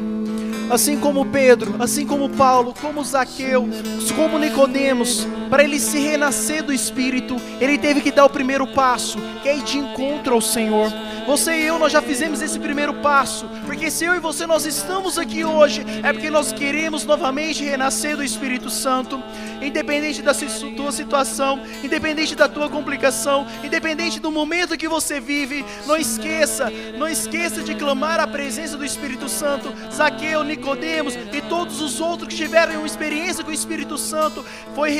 [0.68, 3.66] assim como Pedro, assim como Paulo, como Zaqueu,
[4.14, 9.18] como Nicodemos, para ele se renascer do Espírito, ele teve que dar o primeiro passo,
[9.42, 10.90] que é ir de encontro ao Senhor.
[11.26, 14.64] Você e eu, nós já fizemos esse primeiro passo, porque se eu e você nós
[14.64, 19.22] estamos aqui hoje, é porque nós queremos novamente renascer do Espírito Santo,
[19.60, 25.98] independente da tua situação, independente da tua complicação, independente do momento que você vive, não
[25.98, 29.72] esqueça, não esqueça de clamar a presença do Espírito Santo.
[29.92, 34.44] Zaqueu, Nicodemos e todos os outros que tiveram uma experiência com o Espírito Santo
[34.74, 34.90] foi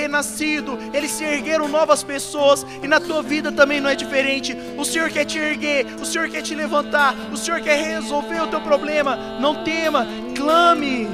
[0.92, 4.56] eles se ergueram novas pessoas e na tua vida também não é diferente.
[4.76, 8.46] O Senhor quer te erguer, o Senhor quer te levantar, o Senhor quer resolver o
[8.48, 9.38] teu problema.
[9.40, 11.08] Não tema, clame.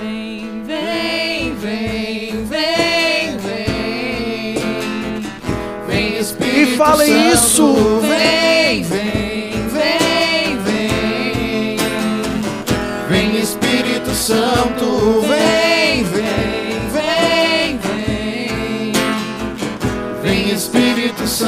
[0.00, 4.54] Vem, vem, vem, vem, vem.
[5.86, 8.00] Vem Espírito E fala Santo, isso.
[8.00, 11.76] Vem, vem, vem, vem.
[13.08, 15.57] Vem Espírito Santo, vem,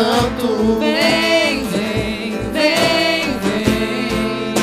[0.00, 4.54] Santo, vem, vem, vem, vem.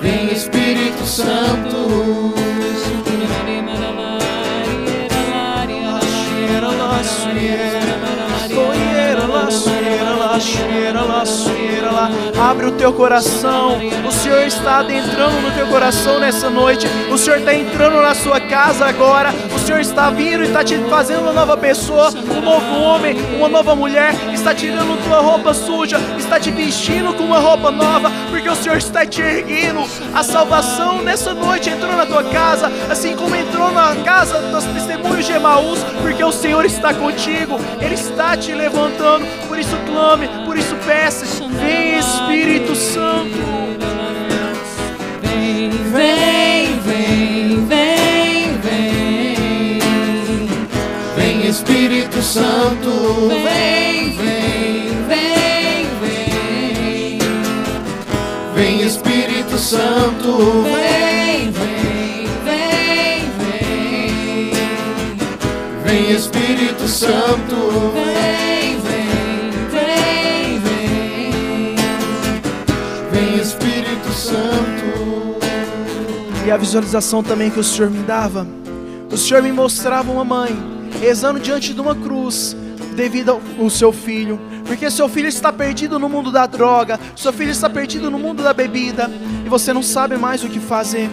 [0.00, 1.66] Vem Espírito Santo.
[12.38, 13.78] Abre o teu coração.
[14.06, 16.86] O Senhor está adentrando no teu coração nessa noite.
[17.12, 19.34] O Senhor está entrando na sua casa agora.
[19.66, 23.74] Senhor está vindo e está te fazendo uma nova pessoa, um novo homem, uma nova
[23.74, 24.14] mulher.
[24.32, 28.78] Está tirando tua roupa suja, está te vestindo com uma roupa nova, porque o Senhor
[28.78, 29.80] está te erguendo.
[30.14, 35.26] A salvação nessa noite entrou na tua casa, assim como entrou na casa dos testemunhos
[35.26, 37.58] de Emaús, porque o Senhor está contigo.
[37.80, 39.26] Ele está te levantando.
[39.48, 41.26] Por isso clame, por isso peça.
[41.60, 43.36] Vem Espírito Santo.
[45.22, 46.55] Vem, vem,
[51.76, 57.18] Espírito Santo, vem, vem, vem, vem.
[58.54, 64.52] Vem Espírito Santo, vem, vem, vem, vem.
[65.84, 71.74] Vem Espírito Santo, vem, vem, vem, vem.
[73.12, 75.38] Vem Espírito Santo.
[76.46, 78.46] E a visualização também que o Senhor me dava,
[79.12, 82.56] o Senhor me mostrava uma mãe rezando diante de uma cruz
[82.94, 87.50] devido ao seu filho, porque seu filho está perdido no mundo da droga, seu filho
[87.50, 89.10] está perdido no mundo da bebida
[89.44, 91.08] e você não sabe mais o que fazer.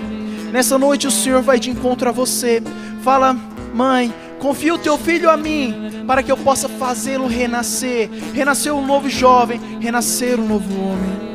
[0.51, 2.61] Nessa noite o Senhor vai de encontro a você.
[3.01, 3.35] Fala,
[3.73, 8.85] mãe, confia o teu filho a mim, para que eu possa fazê-lo renascer, renascer um
[8.85, 11.32] novo jovem, renascer um novo homem.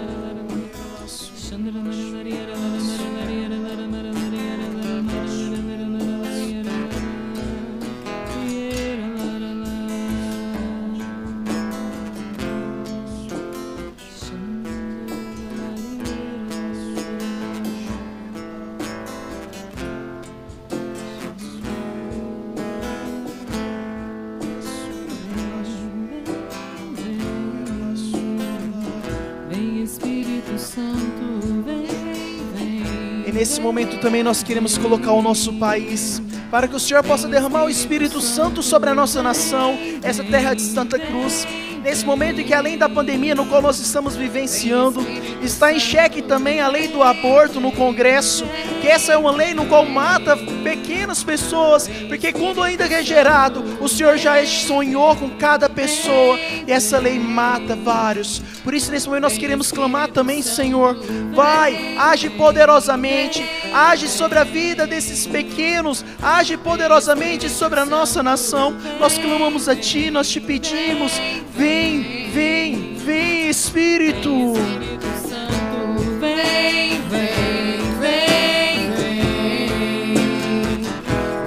[33.38, 36.20] Nesse momento também nós queremos colocar o nosso país,
[36.50, 40.54] para que o Senhor possa derramar o Espírito Santo sobre a nossa nação, essa terra
[40.54, 41.46] de Santa Cruz.
[41.84, 45.06] Nesse momento em que, além da pandemia no qual nós estamos vivenciando,
[45.40, 48.44] está em xeque também a lei do aborto no Congresso.
[48.80, 53.62] que essa é uma lei no qual mata pequenas pessoas, porque quando ainda é gerado,
[53.80, 56.36] o Senhor já sonhou com cada pessoa,
[56.66, 58.42] e essa lei mata vários.
[58.68, 60.94] Por isso, nesse momento, nós queremos clamar também, Senhor,
[61.34, 63.42] vai, age poderosamente,
[63.72, 68.76] age sobre a vida desses pequenos, age poderosamente sobre a nossa nação.
[69.00, 71.12] Nós clamamos a Ti, nós te pedimos,
[71.56, 74.52] vem, vem, vem, Espírito.
[74.52, 80.82] Espírito Santo, vem, vem, vem, vem.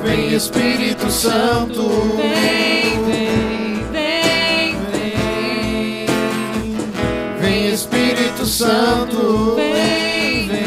[0.03, 1.87] Vem Espírito Santo,
[2.17, 2.80] vem,
[8.61, 10.59] Santo, Vem, vem,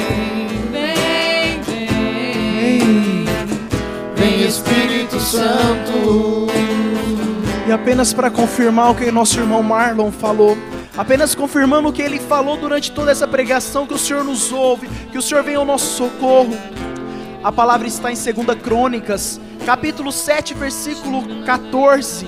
[0.72, 2.84] vem, Vem.
[3.22, 3.24] vem.
[4.16, 6.48] vem Espírito Santo,
[7.68, 10.58] E apenas para confirmar o que nosso irmão Marlon falou,
[10.96, 14.88] apenas confirmando o que ele falou durante toda essa pregação, que o Senhor nos ouve,
[15.12, 16.58] que o Senhor venha ao nosso socorro.
[17.44, 22.26] A palavra está em 2 Crônicas, capítulo 7, versículo 14.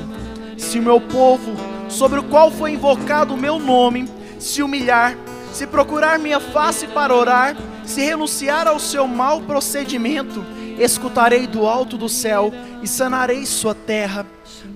[0.57, 1.57] Se o meu povo,
[1.89, 5.17] sobre o qual foi invocado o meu nome, se humilhar,
[5.57, 10.45] se procurar minha face para orar, se renunciar ao seu mau procedimento,
[10.79, 12.53] escutarei do alto do céu
[12.83, 14.27] e sanarei sua terra.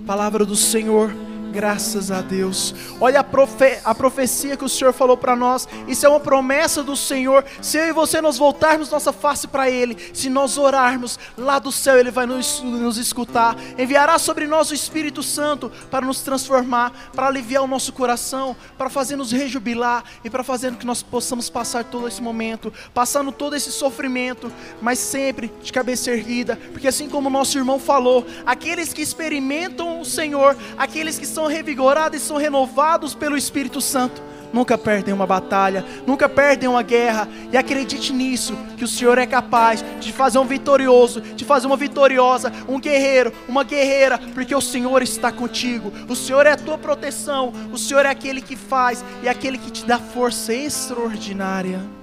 [0.07, 1.13] Palavra do Senhor.
[1.51, 2.73] Graças a Deus.
[2.99, 5.67] Olha a, profe a profecia que o Senhor falou para nós.
[5.85, 7.43] Isso é uma promessa do Senhor.
[7.61, 11.69] Se eu e você nós voltarmos nossa face para Ele, se nós orarmos lá do
[11.69, 13.57] céu, Ele vai nos, nos escutar.
[13.77, 18.89] Enviará sobre nós o Espírito Santo para nos transformar, para aliviar o nosso coração, para
[18.89, 23.31] fazer nos rejubilar e para fazer com que nós possamos passar todo esse momento, passando
[23.31, 24.49] todo esse sofrimento,
[24.81, 30.05] mas sempre de cabeça erguida, porque assim como nosso irmão falou, aqueles que experimentam o
[30.05, 34.21] Senhor, aqueles que são revigorados e são renovados pelo Espírito Santo,
[34.53, 37.27] nunca perdem uma batalha, nunca perdem uma guerra.
[37.51, 41.77] E acredite nisso, que o Senhor é capaz de fazer um vitorioso, de fazer uma
[41.77, 45.91] vitoriosa, um guerreiro, uma guerreira, porque o Senhor está contigo.
[46.07, 49.57] O Senhor é a tua proteção, o Senhor é aquele que faz e é aquele
[49.57, 52.00] que te dá força extraordinária.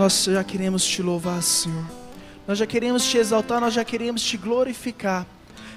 [0.00, 1.84] Nós já queremos te louvar, Senhor.
[2.48, 5.26] Nós já queremos te exaltar, nós já queremos te glorificar.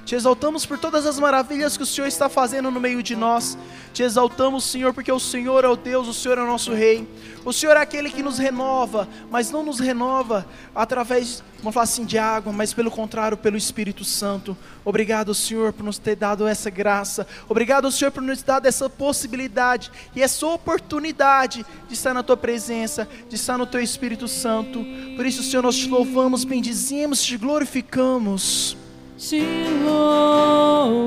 [0.05, 3.57] Te exaltamos por todas as maravilhas que o Senhor está fazendo no meio de nós.
[3.93, 7.07] Te exaltamos, Senhor, porque o Senhor é o Deus, o Senhor é o nosso Rei.
[7.45, 12.03] O Senhor é aquele que nos renova, mas não nos renova através, vamos falar assim,
[12.03, 14.57] de água, mas pelo contrário, pelo Espírito Santo.
[14.83, 17.25] Obrigado, Senhor, por nos ter dado essa graça.
[17.47, 22.35] Obrigado, Senhor, por nos ter dado essa possibilidade e essa oportunidade de estar na Tua
[22.35, 24.83] presença, de estar no Teu Espírito Santo.
[25.15, 28.82] Por isso, Senhor, nós te louvamos, bendizemos, te glorificamos.
[29.15, 29.41] Te
[29.85, 31.03] louvarei,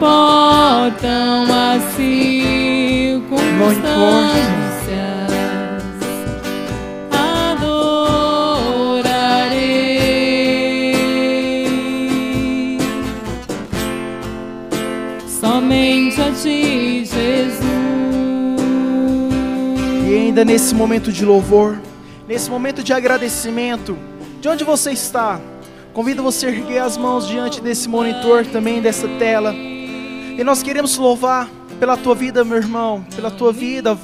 [0.00, 3.20] importam as circunstâncias.
[15.28, 17.60] Somente a ti, Jesus.
[20.08, 21.78] E ainda nesse momento de louvor,
[22.26, 23.98] nesse momento de agradecimento,
[24.40, 25.38] de onde você está,
[25.92, 29.54] convido você a erguer as mãos diante desse monitor também, dessa tela.
[30.40, 33.94] E nós queremos louvar pela tua vida, meu irmão, pela tua vida.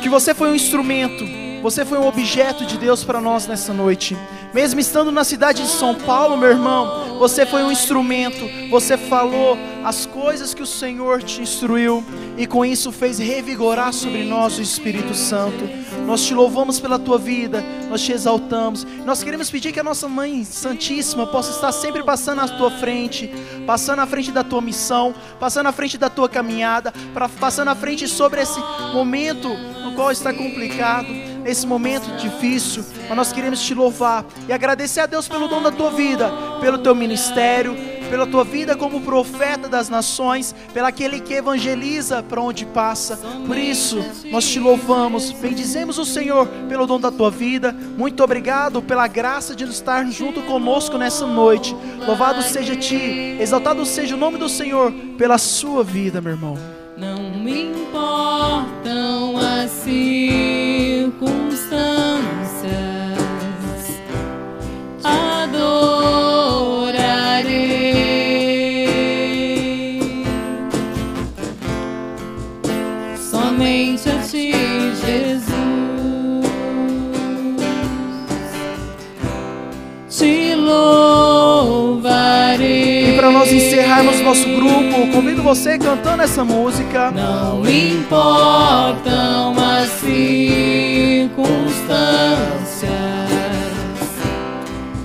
[0.00, 1.24] Que você foi um instrumento,
[1.60, 4.16] você foi um objeto de Deus para nós nessa noite.
[4.56, 9.58] Mesmo estando na cidade de São Paulo, meu irmão, você foi um instrumento, você falou
[9.84, 12.02] as coisas que o Senhor te instruiu
[12.38, 15.68] e com isso fez revigorar sobre nós o Espírito Santo.
[16.06, 18.86] Nós te louvamos pela tua vida, nós te exaltamos.
[19.04, 23.30] Nós queremos pedir que a nossa Mãe Santíssima possa estar sempre passando à tua frente,
[23.66, 26.94] passando à frente da tua missão, passando à frente da tua caminhada,
[27.38, 28.58] passando à frente sobre esse
[28.94, 29.50] momento
[29.84, 31.08] no qual está complicado,
[31.46, 32.84] nesse momento difícil.
[33.08, 36.28] Mas nós queremos te louvar e agradecer a Deus pelo dom da tua vida,
[36.60, 37.76] pelo teu ministério,
[38.10, 43.16] pela tua vida como profeta das nações, pelo aquele que evangeliza para onde passa.
[43.46, 47.72] Por isso, nós te louvamos, bendizemos o Senhor pelo dom da tua vida.
[47.72, 51.76] Muito obrigado pela graça de estar junto conosco nessa noite.
[52.04, 56.58] Louvado seja ti, exaltado seja o nome do Senhor pela sua vida, meu irmão.
[56.96, 59.70] Não me importam as
[83.36, 87.10] nós encerrarmos nosso grupo, convido você cantando essa música.
[87.10, 92.88] Não importam as circunstâncias,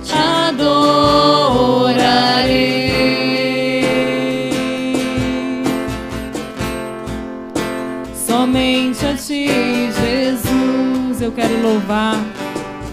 [0.02, 0.62] te adorarei.
[8.14, 9.46] Somente a ti,
[10.00, 12.18] Jesus, eu quero louvar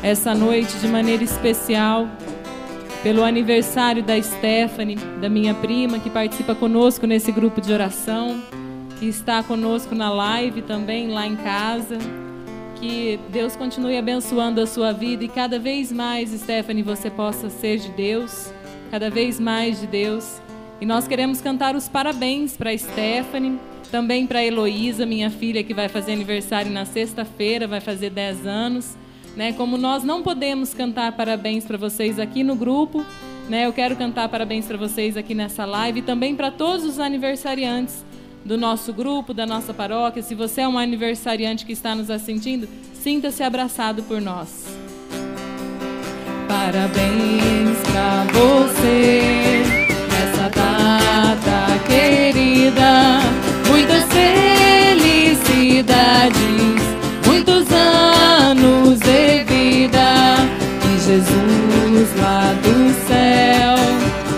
[0.04, 2.10] essa noite de maneira especial
[3.02, 8.42] pelo aniversário da Stephanie, da minha prima, que participa conosco nesse grupo de oração,
[9.00, 11.98] que está conosco na live também lá em casa.
[12.76, 17.78] Que Deus continue abençoando a sua vida e cada vez mais, Stephanie, você possa ser
[17.78, 18.54] de Deus,
[18.90, 20.42] cada vez mais de Deus.
[20.80, 23.60] E nós queremos cantar os parabéns para Stephanie,
[23.92, 28.98] também para Heloísa, minha filha, que vai fazer aniversário na sexta-feira, vai fazer 10 anos.
[29.40, 29.54] Né?
[29.54, 33.06] Como nós não podemos cantar parabéns para vocês aqui no grupo,
[33.48, 33.68] né?
[33.68, 38.04] Eu quero cantar parabéns para vocês aqui nessa live e também para todos os aniversariantes
[38.44, 40.22] do nosso grupo, da nossa paróquia.
[40.22, 44.66] Se você é um aniversariante que está nos assistindo, sinta-se abraçado por nós.
[46.46, 49.64] Parabéns para você
[50.12, 53.22] nessa data querida.
[53.70, 54.04] Muitas
[55.00, 56.79] felicidades
[61.10, 63.76] Jesus lá do céu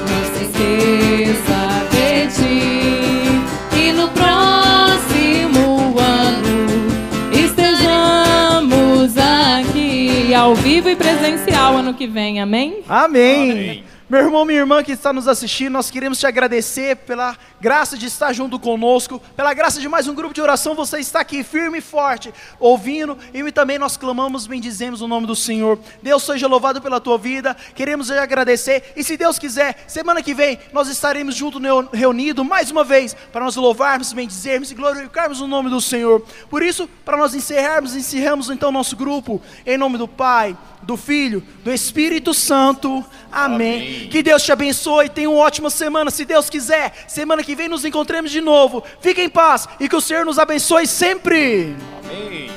[0.08, 1.62] não se esqueça
[1.92, 12.40] de ti e no próximo ano estejamos aqui ao vivo e presencial ano que vem,
[12.40, 12.82] amém?
[12.88, 13.52] Amém.
[13.52, 13.91] amém.
[14.12, 18.08] Meu irmão, minha irmã que está nos assistindo, nós queremos te agradecer pela graça de
[18.08, 21.78] estar junto conosco, pela graça de mais um grupo de oração, você está aqui firme
[21.78, 25.80] e forte, ouvindo, e também nós clamamos, bendizemos o nome do Senhor.
[26.04, 30.34] Deus seja louvado pela tua vida, queremos te agradecer, e se Deus quiser, semana que
[30.34, 31.62] vem, nós estaremos juntos
[31.94, 36.22] reunidos mais uma vez, para nós louvarmos, bendizermos e glorificarmos o nome do Senhor.
[36.50, 41.44] Por isso, para nós encerrarmos, encerramos então nosso grupo, em nome do Pai, do Filho,
[41.64, 43.04] do Espírito Santo.
[43.32, 43.76] Amém.
[43.76, 44.08] Amém.
[44.10, 45.10] Que Deus te abençoe.
[45.10, 46.12] Tenha uma ótima semana.
[46.12, 48.84] Se Deus quiser, semana que vem nos encontremos de novo.
[49.00, 51.76] Fique em paz e que o Senhor nos abençoe sempre.
[52.04, 52.52] Amém.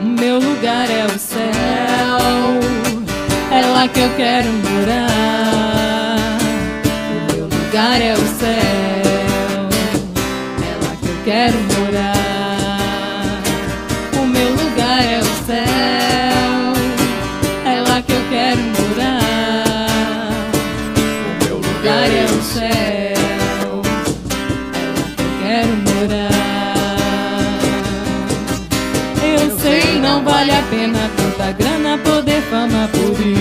[0.00, 1.48] O meu lugar é o céu.
[3.50, 6.16] É lá que eu quero morar.
[7.30, 8.48] O meu lugar é o céu.
[10.62, 11.77] É lá que eu quero morar.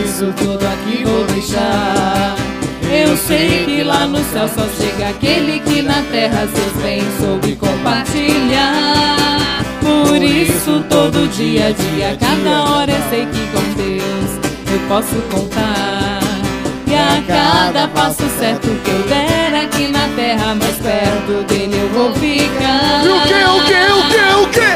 [0.08, 2.36] Isso tudo aqui vou deixar.
[2.90, 7.56] Eu sei que lá no céu só chega aquele que na terra seus bens soube
[7.56, 9.18] compartilhar.
[9.82, 14.32] Por isso todo dia a dia, cada hora eu sei que com Deus
[14.72, 16.20] eu posso contar.
[16.88, 21.90] E a cada passo certo que eu der aqui na terra, mais perto dele eu
[21.90, 23.04] vou ficar.
[23.04, 24.68] E o que, o que, o que, o que?